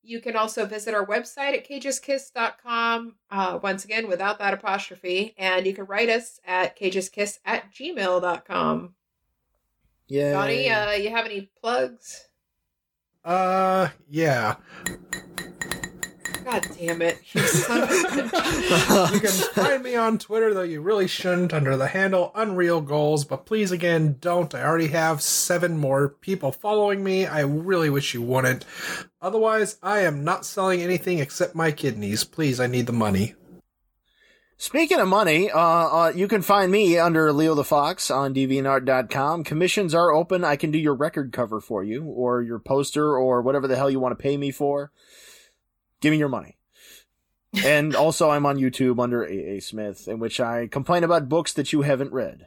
[0.04, 5.34] You can also visit our website at cageskiss.com, uh, once again, without that apostrophe.
[5.38, 8.96] And you can write us at cageskiss at gmail.com.
[10.08, 10.34] Yeah.
[10.34, 12.28] Johnny, uh, you have any plugs?
[13.24, 14.56] Uh yeah.
[16.44, 17.20] God damn it.
[17.34, 19.14] You son of a bitch.
[19.14, 23.26] You can find me on Twitter, though you really shouldn't, under the handle Unreal Goals.
[23.26, 24.54] But please, again, don't.
[24.56, 27.26] I already have seven more people following me.
[27.26, 28.66] I really wish you wouldn't.
[29.22, 32.24] Otherwise, I am not selling anything except my kidneys.
[32.24, 33.36] Please, I need the money.
[34.62, 39.44] Speaking of money, uh, uh, you can find me under Leo the Fox on DeviantArt.com.
[39.44, 40.44] Commissions are open.
[40.44, 43.90] I can do your record cover for you, or your poster, or whatever the hell
[43.90, 44.92] you want to pay me for.
[46.00, 46.60] Give me your money.
[47.66, 51.74] and also, I'm on YouTube under AA Smith, in which I complain about books that
[51.74, 52.46] you haven't read.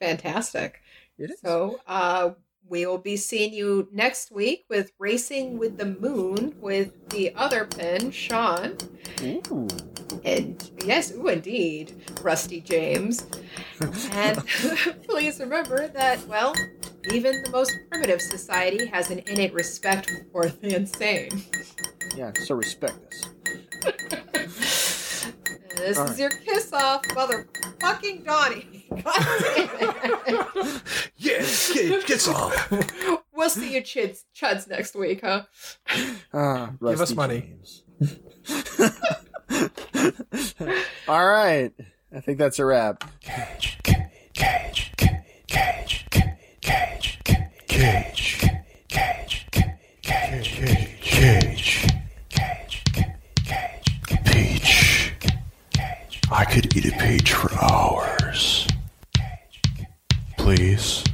[0.00, 0.80] Fantastic.
[1.18, 1.40] It is.
[1.40, 2.30] So, uh,
[2.66, 7.66] we will be seeing you next week with Racing with the Moon with the other
[7.66, 8.78] Penn, Sean.
[9.22, 9.68] Ooh.
[10.24, 13.26] And yes, ooh, indeed, Rusty James.
[14.12, 14.38] and
[15.08, 16.54] please remember that, well,
[17.10, 21.42] Even the most primitive society has an innate respect for the insane.
[22.16, 23.28] Yeah, so respect us.
[25.76, 26.18] This All is right.
[26.20, 28.86] your kiss off, motherfucking Donnie.
[28.90, 30.82] God damn it.
[31.16, 32.70] Yes, get, get off.
[33.34, 35.44] We'll see you chids, chuds next week, huh?
[36.32, 37.54] Ah, Give us Rusty money.
[41.08, 41.72] All right.
[42.14, 43.04] I think that's a wrap.
[43.20, 44.92] Cage, cage, cage,
[45.46, 47.18] cage, cage,
[47.68, 48.38] cage,
[48.88, 49.48] cage, cage,
[54.24, 55.14] peach.
[56.30, 58.66] I could eat a peach for hours.
[60.38, 61.04] Please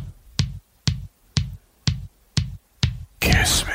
[3.21, 3.73] kiss me.